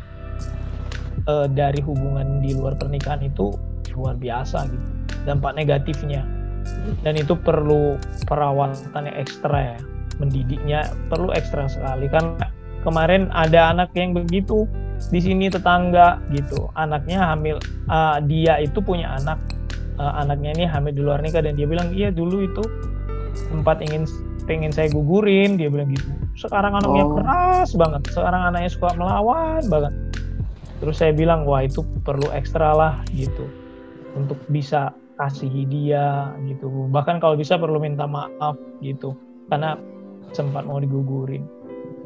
e, 1.27 1.51
dari 1.51 1.83
hubungan 1.83 2.39
di 2.39 2.55
luar 2.55 2.79
pernikahan 2.79 3.27
itu 3.27 3.51
luar 3.97 4.15
biasa 4.15 4.69
gitu. 4.71 4.87
Dampak 5.27 5.59
negatifnya. 5.59 6.23
Dan 7.03 7.19
itu 7.19 7.35
perlu 7.35 7.99
perawatan 8.27 9.03
yang 9.07 9.17
ekstra 9.19 9.75
ya. 9.75 9.79
Mendidiknya 10.17 10.87
perlu 11.11 11.29
ekstra 11.35 11.67
sekali 11.67 12.07
karena 12.07 12.47
kemarin 12.81 13.27
ada 13.35 13.75
anak 13.75 13.91
yang 13.93 14.15
begitu 14.15 14.63
di 15.11 15.19
sini 15.19 15.51
tetangga 15.51 16.23
gitu. 16.31 16.71
Anaknya 16.79 17.35
hamil 17.35 17.59
uh, 17.91 18.23
dia 18.23 18.57
itu 18.63 18.79
punya 18.79 19.19
anak 19.19 19.37
uh, 19.99 20.13
anaknya 20.21 20.55
ini 20.57 20.65
hamil 20.65 20.93
di 20.95 21.01
luar 21.03 21.19
nikah 21.19 21.43
dan 21.43 21.53
dia 21.59 21.67
bilang 21.67 21.91
iya 21.93 22.09
dulu 22.09 22.45
itu 22.45 22.63
sempat 23.45 23.79
ingin 23.85 24.09
pengen 24.47 24.71
saya 24.71 24.87
gugurin 24.89 25.59
dia 25.59 25.67
bilang 25.67 25.91
gitu. 25.93 26.07
Sekarang 26.39 26.79
anaknya 26.79 27.03
oh. 27.03 27.13
keras 27.19 27.69
banget. 27.75 28.01
Sekarang 28.09 28.41
anaknya 28.47 28.71
suka 28.71 28.95
melawan 28.95 29.61
banget. 29.67 29.93
Terus 30.79 30.95
saya 30.97 31.11
bilang 31.11 31.43
wah 31.43 31.61
itu 31.61 31.83
perlu 32.01 32.31
ekstra 32.31 32.73
lah 32.73 32.93
gitu. 33.11 33.45
Untuk 34.15 34.39
bisa 34.49 34.95
kasihi 35.19 35.67
dia 35.67 36.31
gitu. 36.47 36.69
Bahkan 36.89 37.19
kalau 37.19 37.35
bisa 37.35 37.59
perlu 37.59 37.77
minta 37.81 38.07
maaf 38.07 38.55
gitu. 38.79 39.13
Karena 39.51 39.75
sempat 40.31 40.63
mau 40.63 40.79
digugurin. 40.79 41.43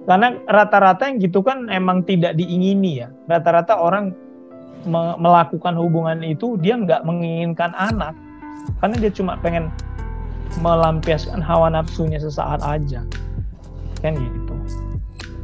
Karena 0.10 0.34
rata-rata 0.50 1.06
yang 1.06 1.22
gitu 1.22 1.46
kan 1.46 1.70
emang 1.70 2.02
tidak 2.08 2.34
diingini 2.34 3.05
ya. 3.05 3.14
Rata-rata 3.30 3.78
orang 3.78 4.18
me 4.82 5.14
melakukan 5.22 5.78
hubungan 5.78 6.26
itu 6.26 6.58
dia 6.58 6.74
nggak 6.74 7.05
menginginkan 7.05 7.70
anak. 7.78 8.18
Karena 8.82 8.95
dia 8.97 9.12
cuma 9.14 9.38
pengen 9.38 9.70
melampiaskan 10.60 11.39
hawa 11.39 11.72
nafsunya 11.72 12.20
sesaat 12.20 12.60
aja. 12.66 13.06
Kan 14.04 14.18
gitu. 14.18 14.54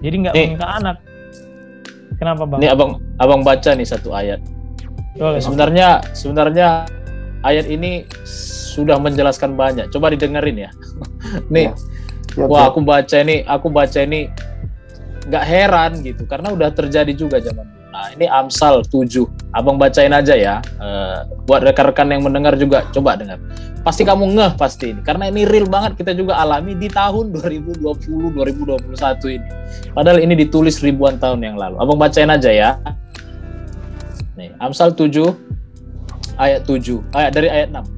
Jadi 0.03 0.15
nggak 0.27 0.33
minta 0.35 0.67
anak. 0.67 0.97
Kenapa 2.17 2.43
bang? 2.49 2.59
Ini 2.65 2.67
abang 2.73 2.91
abang 3.21 3.41
baca 3.45 3.71
nih 3.77 3.87
satu 3.87 4.11
ayat. 4.11 4.41
Boleh, 5.17 5.41
sebenarnya 5.41 6.01
okay. 6.01 6.13
sebenarnya 6.13 6.67
ayat 7.45 7.65
ini 7.69 8.05
sudah 8.73 8.97
menjelaskan 8.97 9.53
banyak. 9.57 9.89
Coba 9.89 10.13
didengerin 10.13 10.69
ya. 10.69 10.71
Nih. 11.53 11.73
Ya. 12.37 12.45
wah 12.45 12.69
aku 12.69 12.85
baca 12.85 13.17
ini 13.17 13.41
aku 13.49 13.73
baca 13.73 13.97
ini 14.05 14.29
nggak 15.29 15.45
heran 15.45 15.91
gitu. 16.05 16.25
Karena 16.29 16.53
udah 16.53 16.69
terjadi 16.73 17.13
juga 17.17 17.41
zaman 17.41 17.76
Nah, 17.97 18.13
ini 18.13 18.29
Amsal 18.29 18.85
7. 18.85 19.25
Abang 19.57 19.81
bacain 19.81 20.13
aja 20.13 20.37
ya. 20.37 20.61
Uh, 20.77 21.25
buat 21.49 21.65
rekan-rekan 21.65 22.13
yang 22.13 22.21
mendengar 22.21 22.53
juga 22.53 22.85
coba 22.93 23.17
dengar. 23.17 23.41
Pasti 23.81 24.05
kamu 24.05 24.37
ngeh 24.37 24.53
pasti 24.53 24.93
ini 24.93 25.01
karena 25.01 25.33
ini 25.33 25.49
real 25.49 25.65
banget 25.65 25.97
kita 25.97 26.13
juga 26.13 26.37
alami 26.37 26.77
di 26.77 26.93
tahun 26.93 27.31
2020 27.41 28.37
2021 28.37 28.93
ini. 29.33 29.49
Padahal 29.97 30.21
ini 30.21 30.37
ditulis 30.37 30.77
ribuan 30.85 31.17
tahun 31.17 31.41
yang 31.41 31.57
lalu. 31.57 31.81
Abang 31.81 31.97
bacain 31.97 32.29
aja 32.29 32.53
ya. 32.53 32.77
Nih, 34.37 34.53
Amsal 34.61 34.93
7 34.93 35.33
ayat 36.37 36.69
7. 36.69 37.01
Ayat 37.17 37.33
dari 37.33 37.49
ayat 37.49 37.73
6. 37.73 37.97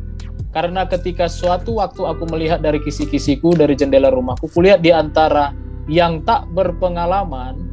karena 0.49 0.81
ketika 0.81 1.29
suatu 1.29 1.77
waktu 1.77 2.09
aku 2.09 2.25
melihat 2.25 2.57
dari 2.57 2.81
kisi-kisiku 2.81 3.53
dari 3.53 3.77
jendela 3.77 4.09
rumahku, 4.09 4.49
kulihat 4.49 4.81
di 4.81 4.89
antara 4.89 5.53
yang 5.85 6.25
tak 6.25 6.49
berpengalaman, 6.57 7.68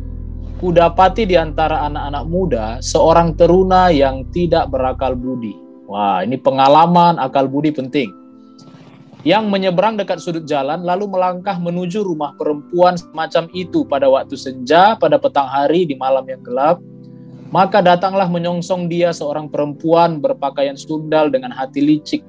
kudapati 0.56 1.28
di 1.28 1.36
antara 1.36 1.84
anak-anak 1.84 2.24
muda 2.24 2.66
seorang 2.80 3.36
teruna 3.36 3.92
yang 3.92 4.24
tidak 4.32 4.72
berakal 4.72 5.12
budi. 5.12 5.52
Wah, 5.86 6.24
ini 6.24 6.40
pengalaman 6.40 7.20
akal 7.20 7.46
budi 7.46 7.70
penting. 7.70 8.10
Yang 9.26 9.50
menyeberang 9.50 9.98
dekat 9.98 10.22
sudut 10.22 10.46
jalan 10.46 10.86
lalu 10.86 11.10
melangkah 11.10 11.58
menuju 11.58 12.06
rumah 12.06 12.34
perempuan 12.38 12.94
semacam 12.94 13.50
itu 13.54 13.82
pada 13.82 14.06
waktu 14.06 14.38
senja, 14.38 14.94
pada 14.96 15.18
petang 15.18 15.50
hari 15.50 15.82
di 15.82 15.98
malam 15.98 16.22
yang 16.30 16.42
gelap. 16.46 16.78
Maka 17.50 17.78
datanglah 17.78 18.26
menyongsong 18.26 18.90
dia 18.90 19.14
seorang 19.14 19.46
perempuan 19.46 20.18
berpakaian 20.18 20.74
sundal 20.74 21.30
dengan 21.30 21.54
hati 21.54 21.78
licik 21.78 22.22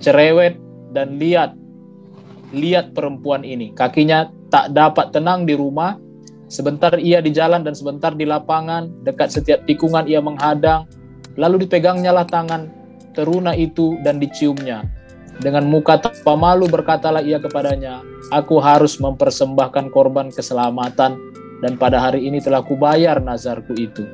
cerewet 0.00 0.56
dan 0.96 1.20
lihat 1.20 1.52
lihat 2.56 2.96
perempuan 2.96 3.44
ini 3.44 3.72
kakinya 3.76 4.32
tak 4.48 4.72
dapat 4.72 5.12
tenang 5.12 5.44
di 5.44 5.52
rumah 5.52 6.00
sebentar 6.46 6.94
ia 6.98 7.18
di 7.22 7.34
jalan 7.34 7.62
dan 7.66 7.74
sebentar 7.74 8.14
di 8.14 8.26
lapangan 8.26 8.90
dekat 9.02 9.34
setiap 9.34 9.62
tikungan 9.66 10.06
ia 10.06 10.22
menghadang. 10.22 10.86
Lalu 11.36 11.68
dipegangnya 11.68 12.16
lah 12.16 12.24
tangan 12.24 12.70
teruna 13.12 13.52
itu 13.52 13.98
dan 14.00 14.16
diciumnya. 14.16 14.86
Dengan 15.36 15.68
muka 15.68 16.00
tanpa 16.00 16.32
malu 16.32 16.64
berkatalah 16.64 17.20
ia 17.20 17.36
kepadanya 17.36 18.00
aku 18.32 18.58
harus 18.58 18.96
mempersembahkan 18.96 19.92
korban 19.92 20.32
keselamatan 20.32 21.20
dan 21.60 21.72
pada 21.76 22.00
hari 22.00 22.24
ini 22.24 22.40
telah 22.40 22.64
kubayar 22.64 23.20
nazarku 23.20 23.76
itu. 23.76 24.04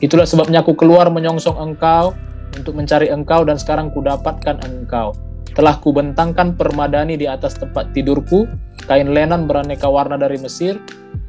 Itulah 0.00 0.24
sebabnya 0.24 0.64
aku 0.64 0.72
keluar 0.72 1.12
menyongsong 1.12 1.58
engkau 1.60 2.16
untuk 2.56 2.76
mencari 2.76 3.12
engkau 3.12 3.44
dan 3.44 3.60
sekarang 3.60 3.92
kudapatkan 3.92 4.56
engkau. 4.64 5.12
Telah 5.50 5.82
kubentangkan 5.82 6.54
permadani 6.54 7.18
di 7.18 7.26
atas 7.26 7.58
tempat 7.58 7.90
tidurku, 7.90 8.46
kain 8.86 9.10
lenan 9.10 9.50
beraneka 9.50 9.90
warna 9.90 10.14
dari 10.14 10.38
Mesir, 10.38 10.78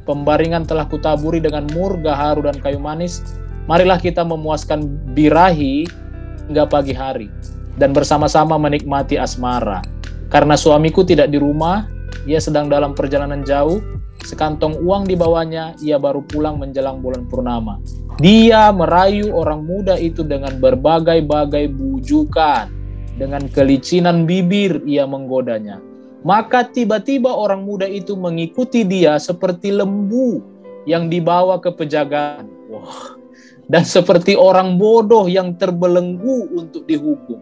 pembaringan 0.04 0.66
telah 0.66 0.86
kutaburi 0.86 1.38
dengan 1.38 1.66
mur, 1.72 1.98
gaharu, 2.00 2.46
dan 2.46 2.56
kayu 2.58 2.78
manis. 2.78 3.22
Marilah 3.70 4.02
kita 4.02 4.26
memuaskan 4.26 4.86
birahi 5.14 5.86
hingga 6.50 6.66
pagi 6.66 6.90
hari, 6.90 7.30
dan 7.78 7.94
bersama-sama 7.94 8.58
menikmati 8.58 9.16
asmara. 9.16 9.80
Karena 10.26 10.58
suamiku 10.58 11.06
tidak 11.06 11.30
di 11.30 11.38
rumah, 11.38 11.86
ia 12.26 12.42
sedang 12.42 12.66
dalam 12.66 12.96
perjalanan 12.96 13.46
jauh, 13.46 13.78
sekantong 14.26 14.82
uang 14.82 15.06
di 15.06 15.14
bawahnya, 15.14 15.78
ia 15.78 16.00
baru 16.00 16.26
pulang 16.26 16.58
menjelang 16.58 16.98
bulan 16.98 17.26
purnama. 17.30 17.78
Dia 18.18 18.70
merayu 18.74 19.32
orang 19.32 19.64
muda 19.64 19.96
itu 19.96 20.22
dengan 20.26 20.58
berbagai-bagai 20.60 21.70
bujukan 21.72 22.68
dengan 23.16 23.46
kelicinan 23.50 24.24
bibir 24.24 24.82
ia 24.88 25.04
menggodanya. 25.06 25.91
Maka 26.22 26.66
tiba-tiba 26.70 27.30
orang 27.30 27.66
muda 27.66 27.86
itu 27.86 28.14
mengikuti 28.14 28.86
dia 28.86 29.18
seperti 29.18 29.74
lembu 29.74 30.38
yang 30.86 31.10
dibawa 31.10 31.58
ke 31.58 31.74
pejagaan. 31.74 32.46
Wah. 32.70 33.18
Dan 33.66 33.86
seperti 33.86 34.34
orang 34.34 34.76
bodoh 34.76 35.30
yang 35.30 35.54
terbelenggu 35.54 36.50
untuk 36.54 36.84
dihukum. 36.86 37.38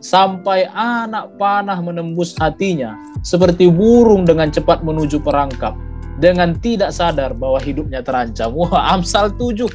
Sampai 0.00 0.66
anak 0.72 1.36
panah 1.36 1.78
menembus 1.78 2.32
hatinya 2.40 2.96
seperti 3.20 3.68
burung 3.68 4.24
dengan 4.24 4.48
cepat 4.48 4.80
menuju 4.80 5.20
perangkap 5.20 5.76
dengan 6.20 6.56
tidak 6.60 6.92
sadar 6.92 7.32
bahwa 7.32 7.60
hidupnya 7.60 8.04
terancam. 8.04 8.52
Wah, 8.52 8.92
Amsal 8.92 9.32
7 9.36 9.66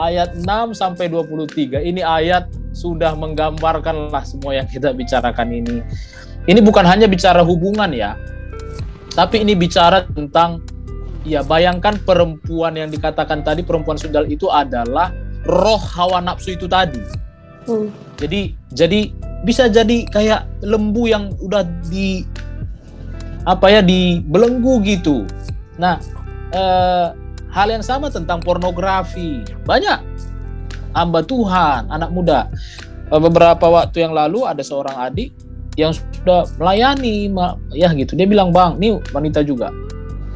ayat 0.00 0.40
6 0.40 0.72
sampai 0.72 1.12
23. 1.12 1.84
Ini 1.84 2.00
ayat 2.00 2.48
sudah 2.72 3.12
menggambarkanlah 3.12 4.24
semua 4.24 4.56
yang 4.56 4.66
kita 4.68 4.96
bicarakan 4.96 5.48
ini. 5.52 5.84
Ini 6.42 6.58
bukan 6.58 6.82
hanya 6.82 7.06
bicara 7.06 7.46
hubungan 7.46 7.94
ya, 7.94 8.18
tapi 9.14 9.44
ini 9.44 9.54
bicara 9.54 10.02
tentang 10.10 10.64
ya 11.22 11.44
bayangkan 11.46 12.00
perempuan 12.02 12.74
yang 12.74 12.90
dikatakan 12.90 13.46
tadi 13.46 13.62
perempuan 13.62 13.94
sundal 13.94 14.26
itu 14.26 14.50
adalah 14.50 15.14
roh 15.46 15.78
hawa 15.78 16.18
nafsu 16.18 16.58
itu 16.58 16.66
tadi. 16.66 17.02
Hmm. 17.68 17.94
Jadi 18.18 18.58
jadi 18.74 19.14
bisa 19.46 19.70
jadi 19.70 20.06
kayak 20.10 20.66
lembu 20.66 21.06
yang 21.06 21.30
udah 21.38 21.62
di 21.86 22.26
apa 23.46 23.70
ya 23.70 23.80
dibelenggu 23.82 24.82
gitu. 24.86 25.26
Nah, 25.78 25.98
eh, 26.54 27.06
hal 27.50 27.68
yang 27.70 27.82
sama 27.86 28.10
tentang 28.10 28.42
pornografi. 28.42 29.42
Banyak 29.66 29.98
hamba 30.94 31.20
Tuhan, 31.22 31.90
anak 31.90 32.10
muda. 32.10 32.50
Eh, 33.10 33.20
beberapa 33.20 33.66
waktu 33.68 34.08
yang 34.08 34.14
lalu 34.14 34.46
ada 34.46 34.62
seorang 34.62 34.98
adik 34.98 35.34
yang 35.80 35.92
sudah 35.96 36.44
melayani, 36.60 37.32
ya 37.72 37.92
gitu. 37.96 38.12
Dia 38.16 38.28
bilang, 38.28 38.52
bang, 38.52 38.76
ini 38.80 39.00
wanita 39.12 39.40
juga. 39.44 39.72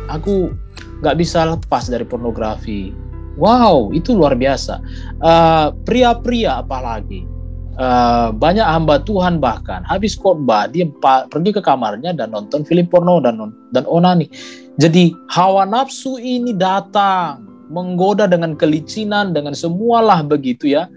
Aku 0.09 0.55
nggak 1.03 1.17
bisa 1.19 1.45
lepas 1.45 1.93
dari 1.93 2.07
pornografi. 2.07 2.95
Wow, 3.37 3.93
itu 3.93 4.17
luar 4.17 4.33
biasa. 4.33 4.81
eh, 5.21 5.69
pria-pria 5.85 6.65
apalagi. 6.65 7.37
Uh, 7.77 8.33
banyak 8.33 8.65
hamba 8.65 9.05
Tuhan 9.05 9.37
bahkan 9.37 9.85
habis 9.85 10.17
khotbah 10.17 10.65
dia 10.65 10.89
pergi 11.05 11.53
ke 11.53 11.61
kamarnya 11.61 12.17
dan 12.17 12.33
nonton 12.33 12.65
film 12.65 12.89
porno 12.89 13.21
dan 13.21 13.53
dan 13.77 13.85
onani. 13.85 14.33
Jadi 14.81 15.13
hawa 15.29 15.69
nafsu 15.69 16.17
ini 16.17 16.57
datang 16.57 17.45
menggoda 17.69 18.25
dengan 18.25 18.57
kelicinan, 18.57 19.37
dengan 19.37 19.53
semualah 19.53 20.25
begitu 20.25 20.73
ya, 20.73 20.89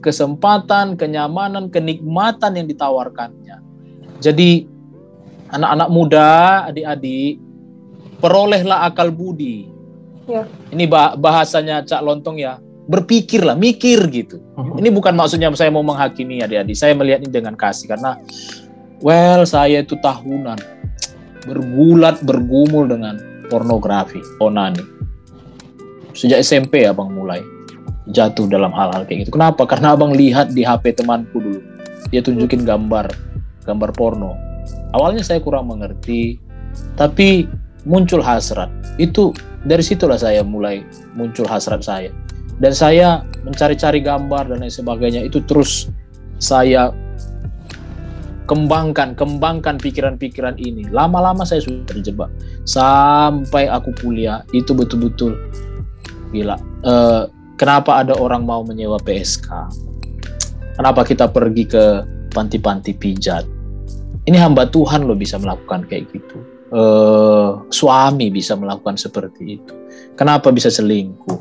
kesempatan, 0.00 0.96
kenyamanan, 0.96 1.68
kenikmatan 1.68 2.56
yang 2.56 2.66
ditawarkannya. 2.66 3.56
Jadi 4.18 4.64
anak-anak 5.52 5.88
muda, 5.92 6.32
adik-adik, 6.72 7.38
perolehlah 8.18 8.88
akal 8.88 9.12
budi. 9.12 9.68
Ya. 10.28 10.44
Ini 10.72 10.84
bahasanya 11.16 11.84
Cak 11.84 12.04
Lontong 12.04 12.36
ya, 12.36 12.60
berpikirlah, 12.88 13.56
mikir 13.56 14.08
gitu. 14.12 14.40
Uh-huh. 14.56 14.76
Ini 14.76 14.92
bukan 14.92 15.16
maksudnya 15.16 15.48
saya 15.56 15.72
mau 15.72 15.84
menghakimi 15.84 16.44
adik-adik, 16.44 16.76
saya 16.76 16.92
melihat 16.92 17.24
ini 17.24 17.32
dengan 17.32 17.56
kasih 17.56 17.88
karena 17.88 18.20
well 19.00 19.44
saya 19.48 19.80
itu 19.80 19.96
tahunan 20.00 20.58
bergulat 21.48 22.20
bergumul 22.24 22.84
dengan 22.84 23.16
pornografi, 23.48 24.20
onani 24.42 24.98
sejak 26.18 26.42
SMP 26.42 26.82
abang 26.82 27.14
mulai 27.14 27.40
jatuh 28.12 28.48
dalam 28.48 28.72
hal-hal 28.72 29.04
kayak 29.04 29.28
gitu. 29.28 29.36
Kenapa? 29.36 29.68
Karena 29.68 29.92
abang 29.92 30.12
lihat 30.16 30.52
di 30.56 30.64
HP 30.64 30.96
temanku 30.96 31.40
dulu. 31.40 31.60
Dia 32.08 32.24
tunjukin 32.24 32.64
gambar, 32.64 33.12
gambar 33.68 33.90
porno. 33.92 34.32
Awalnya 34.96 35.24
saya 35.24 35.40
kurang 35.44 35.68
mengerti, 35.68 36.40
tapi 36.96 37.44
muncul 37.84 38.24
hasrat. 38.24 38.72
Itu 38.96 39.36
dari 39.64 39.84
situlah 39.84 40.16
saya 40.16 40.40
mulai 40.40 40.84
muncul 41.12 41.44
hasrat 41.44 41.84
saya. 41.84 42.10
Dan 42.58 42.74
saya 42.74 43.22
mencari-cari 43.44 44.02
gambar 44.02 44.50
dan 44.50 44.64
lain 44.64 44.72
sebagainya. 44.72 45.22
Itu 45.22 45.44
terus 45.44 45.86
saya 46.40 46.90
kembangkan, 48.48 49.14
kembangkan 49.14 49.76
pikiran-pikiran 49.78 50.56
ini. 50.58 50.88
Lama-lama 50.88 51.44
saya 51.44 51.60
sudah 51.62 51.84
terjebak. 51.86 52.32
Sampai 52.64 53.68
aku 53.68 53.92
kuliah, 54.00 54.42
itu 54.56 54.72
betul-betul 54.74 55.36
gila 56.28 56.60
uh, 56.84 57.24
kenapa 57.58 58.00
ada 58.00 58.14
orang 58.14 58.46
mau 58.46 58.62
menyewa 58.62 58.96
PSK 59.02 59.50
kenapa 60.78 61.02
kita 61.02 61.26
pergi 61.26 61.66
ke 61.66 61.84
panti-panti 62.30 62.94
pijat? 62.94 63.42
Ini 64.30 64.38
hamba 64.38 64.70
Tuhan 64.70 65.08
loh 65.08 65.18
bisa 65.18 65.34
melakukan 65.42 65.90
kayak 65.90 66.06
gitu. 66.14 66.38
Uh, 66.68 67.64
suami 67.72 68.28
bisa 68.30 68.54
melakukan 68.54 68.94
seperti 68.94 69.58
itu. 69.58 69.74
Kenapa 70.14 70.54
bisa 70.54 70.70
selingkuh? 70.70 71.40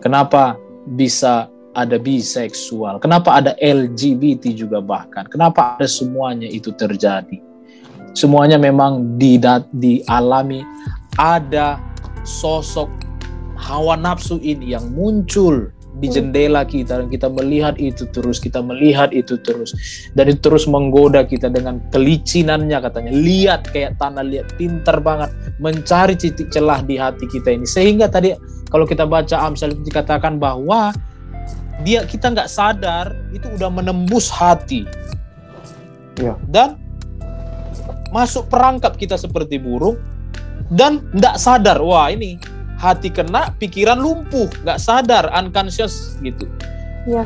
Kenapa 0.00 0.56
bisa 0.86 1.50
ada 1.72 1.96
biseksual, 1.96 3.00
kenapa 3.00 3.40
ada 3.40 3.56
LGBT 3.56 4.52
juga 4.52 4.84
bahkan, 4.84 5.24
kenapa 5.24 5.80
ada 5.80 5.88
semuanya 5.88 6.44
itu 6.44 6.68
terjadi. 6.76 7.40
Semuanya 8.12 8.60
memang 8.60 9.16
dialami. 9.16 10.60
Ada 11.16 11.80
sosok 12.28 13.01
hawa 13.62 13.94
nafsu 13.94 14.42
ini 14.42 14.74
yang 14.74 14.90
muncul 14.90 15.70
di 16.00 16.08
hmm. 16.08 16.14
jendela 16.16 16.64
kita 16.64 17.04
dan 17.04 17.08
kita 17.12 17.28
melihat 17.28 17.76
itu 17.76 18.08
terus 18.10 18.40
kita 18.42 18.58
melihat 18.64 19.12
itu 19.14 19.38
terus. 19.38 19.76
Dan 20.16 20.32
itu 20.32 20.40
terus 20.42 20.64
menggoda 20.66 21.22
kita 21.22 21.52
dengan 21.52 21.78
kelicinannya 21.94 22.78
katanya. 22.82 23.12
Lihat 23.14 23.70
kayak 23.70 24.00
tanah 24.02 24.24
lihat 24.26 24.50
pintar 24.56 24.98
banget. 25.04 25.30
Mencari 25.60 26.18
titik 26.18 26.50
celah 26.50 26.80
di 26.82 26.96
hati 26.96 27.28
kita 27.28 27.54
ini. 27.54 27.68
Sehingga 27.68 28.08
tadi 28.10 28.34
kalau 28.72 28.88
kita 28.88 29.04
baca 29.04 29.36
Amsal 29.46 29.76
itu 29.76 29.92
dikatakan 29.92 30.40
bahwa 30.40 30.90
dia 31.84 32.02
kita 32.08 32.32
nggak 32.32 32.48
sadar 32.48 33.12
itu 33.30 33.46
udah 33.52 33.68
menembus 33.68 34.32
hati. 34.32 34.88
Ya. 36.20 36.36
dan 36.52 36.76
masuk 38.12 38.52
perangkap 38.52 39.00
kita 39.00 39.16
seperti 39.16 39.56
burung 39.56 39.96
dan 40.68 41.08
nggak 41.16 41.40
sadar 41.40 41.80
wah 41.80 42.12
ini 42.12 42.36
hati 42.82 43.14
kena, 43.14 43.54
pikiran 43.62 44.02
lumpuh, 44.02 44.50
nggak 44.66 44.82
sadar, 44.82 45.30
unconscious 45.30 46.18
gitu. 46.18 46.50
Ya. 47.06 47.22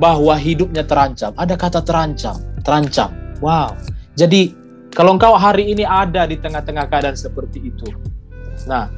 Bahwa 0.00 0.32
hidupnya 0.40 0.80
terancam. 0.88 1.36
Ada 1.36 1.60
kata 1.60 1.84
terancam, 1.84 2.40
terancam. 2.64 3.12
Wow. 3.44 3.76
Jadi 4.16 4.56
kalau 4.96 5.20
engkau 5.20 5.36
hari 5.36 5.68
ini 5.76 5.84
ada 5.84 6.24
di 6.24 6.40
tengah-tengah 6.40 6.88
keadaan 6.88 7.14
seperti 7.14 7.68
itu. 7.68 7.86
Nah, 8.64 8.88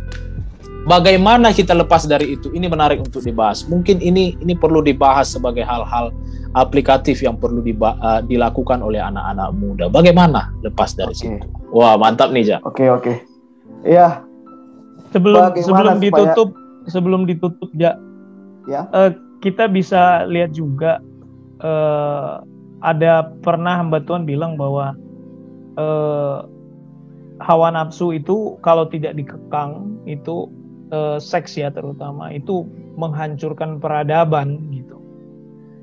bagaimana 0.87 1.51
kita 1.51 1.75
lepas 1.75 2.07
dari 2.07 2.39
itu? 2.39 2.55
Ini 2.55 2.71
menarik 2.71 3.03
untuk 3.03 3.27
dibahas. 3.27 3.67
Mungkin 3.67 3.99
ini 3.99 4.39
ini 4.39 4.55
perlu 4.55 4.81
dibahas 4.87 5.35
sebagai 5.35 5.67
hal-hal 5.67 6.15
aplikatif 6.55 7.23
yang 7.23 7.39
perlu 7.39 7.63
diba, 7.63 7.99
uh, 7.99 8.23
dilakukan 8.23 8.79
oleh 8.81 9.03
anak-anak 9.03 9.51
muda. 9.59 9.87
Bagaimana 9.91 10.55
lepas 10.63 10.95
dari 10.95 11.15
okay. 11.15 11.43
situ? 11.43 11.47
Wah, 11.75 11.99
mantap 11.99 12.31
nih, 12.31 12.55
Ja. 12.55 12.59
Oke, 12.63 12.87
okay, 12.87 12.89
oke. 12.91 13.03
Okay. 13.03 13.17
Iya. 13.87 14.30
Sebelum 15.11 15.43
Bagaimana 15.51 15.67
sebelum 15.67 15.97
supaya... 15.97 16.03
ditutup 16.03 16.51
sebelum 16.87 17.21
ditutup 17.27 17.71
Ja. 17.75 17.99
Ya. 18.69 18.87
Uh, 18.93 19.11
kita 19.41 19.67
bisa 19.67 20.29
lihat 20.29 20.53
juga 20.53 21.01
uh, 21.65 22.45
ada 22.85 23.33
pernah 23.41 23.81
hamba 23.81 24.05
Tuhan 24.05 24.29
bilang 24.29 24.57
bahwa 24.57 24.97
uh, 25.81 26.45
hawa 27.41 27.69
nafsu 27.73 28.13
itu 28.13 28.61
kalau 28.61 28.85
tidak 28.89 29.17
dikekang 29.17 29.97
itu 30.05 30.49
uh, 30.93 31.17
seks 31.17 31.57
ya 31.57 31.73
terutama 31.73 32.33
itu 32.33 32.69
menghancurkan 33.01 33.81
peradaban 33.81 34.61
gitu. 34.73 35.01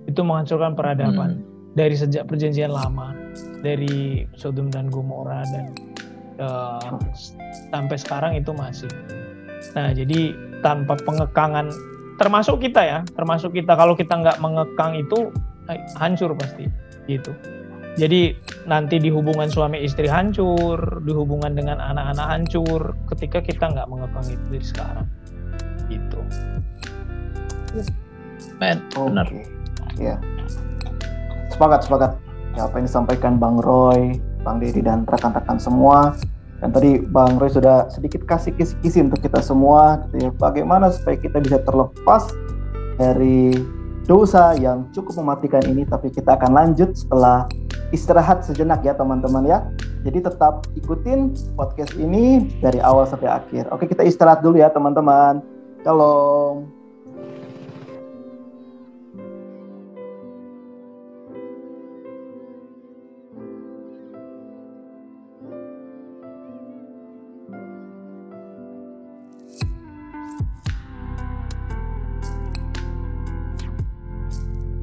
Itu 0.06 0.22
menghancurkan 0.22 0.78
peradaban 0.78 1.42
hmm. 1.42 1.74
dari 1.74 1.98
sejak 1.98 2.30
perjanjian 2.30 2.70
lama 2.70 3.18
dari 3.66 4.26
Sodom 4.38 4.70
dan 4.70 4.88
Gomora 4.94 5.42
dan 5.50 5.74
uh, 6.38 7.02
sampai 7.74 7.98
sekarang 7.98 8.38
itu 8.38 8.54
masih. 8.54 8.90
Nah, 9.76 9.91
jadi 9.91 10.36
tanpa 10.61 10.95
pengekangan 11.01 11.70
termasuk 12.18 12.63
kita 12.63 12.82
ya, 12.82 12.99
termasuk 13.13 13.53
kita 13.53 13.78
kalau 13.78 13.93
kita 13.93 14.13
nggak 14.18 14.38
mengekang 14.41 14.97
itu 14.97 15.30
eh, 15.70 15.82
hancur 15.99 16.34
pasti 16.38 16.65
gitu. 17.07 17.32
Jadi 17.97 18.38
nanti 18.70 19.01
di 19.01 19.09
hubungan 19.09 19.49
suami 19.49 19.82
istri 19.82 20.05
hancur, 20.05 21.01
di 21.01 21.11
hubungan 21.18 21.57
dengan 21.57 21.82
anak-anak 21.82 22.28
hancur 22.30 22.93
ketika 23.09 23.41
kita 23.41 23.74
nggak 23.74 23.89
mengekang 23.89 24.26
itu 24.30 24.45
dari 24.53 24.65
sekarang. 24.65 25.07
Gitu. 25.89 26.20
Men, 28.61 28.78
benar. 28.93 29.28
Ya. 29.97 30.22
Sepakat, 31.49 31.89
sepakat. 31.89 32.11
Ya, 32.53 32.70
apa 32.70 32.74
yang 32.82 32.86
disampaikan 32.86 33.34
Bang 33.41 33.57
Roy, 33.61 34.18
Bang 34.45 34.61
Dedi 34.61 34.82
dan 34.86 35.05
rekan-rekan 35.09 35.57
semua. 35.57 36.13
Dan 36.58 36.74
tadi 36.74 36.97
Bang 37.05 37.38
Roy 37.38 37.53
sudah 37.53 37.86
sedikit 37.93 38.26
kasih 38.26 38.53
kisi-kisi 38.58 39.05
untuk 39.05 39.22
kita 39.22 39.41
semua, 39.45 40.01
gitu 40.10 40.26
ya. 40.26 40.30
bagaimana 40.41 40.89
supaya 40.89 41.14
kita 41.14 41.38
bisa 41.38 41.62
terlepas 41.62 42.34
dari 42.97 43.53
dosa 44.10 44.58
yang 44.58 44.89
cukup 44.89 45.22
mematikan 45.22 45.62
ini, 45.70 45.86
tapi 45.86 46.10
kita 46.10 46.34
akan 46.34 46.58
lanjut 46.58 46.97
setelah 46.97 47.45
istirahat 47.93 48.41
sejenak 48.41 48.82
ya 48.82 48.97
teman-teman 48.97 49.45
ya. 49.45 49.60
Jadi 50.01 50.24
tetap 50.24 50.66
ikutin 50.74 51.36
podcast 51.60 51.93
ini 51.99 52.47
dari 52.64 52.80
awal 52.80 53.05
sampai 53.05 53.28
akhir. 53.28 53.68
Oke 53.70 53.86
kita 53.86 54.08
istirahat 54.08 54.39
dulu 54.41 54.58
ya 54.58 54.72
teman-teman. 54.72 55.43
Shalom. 55.84 56.77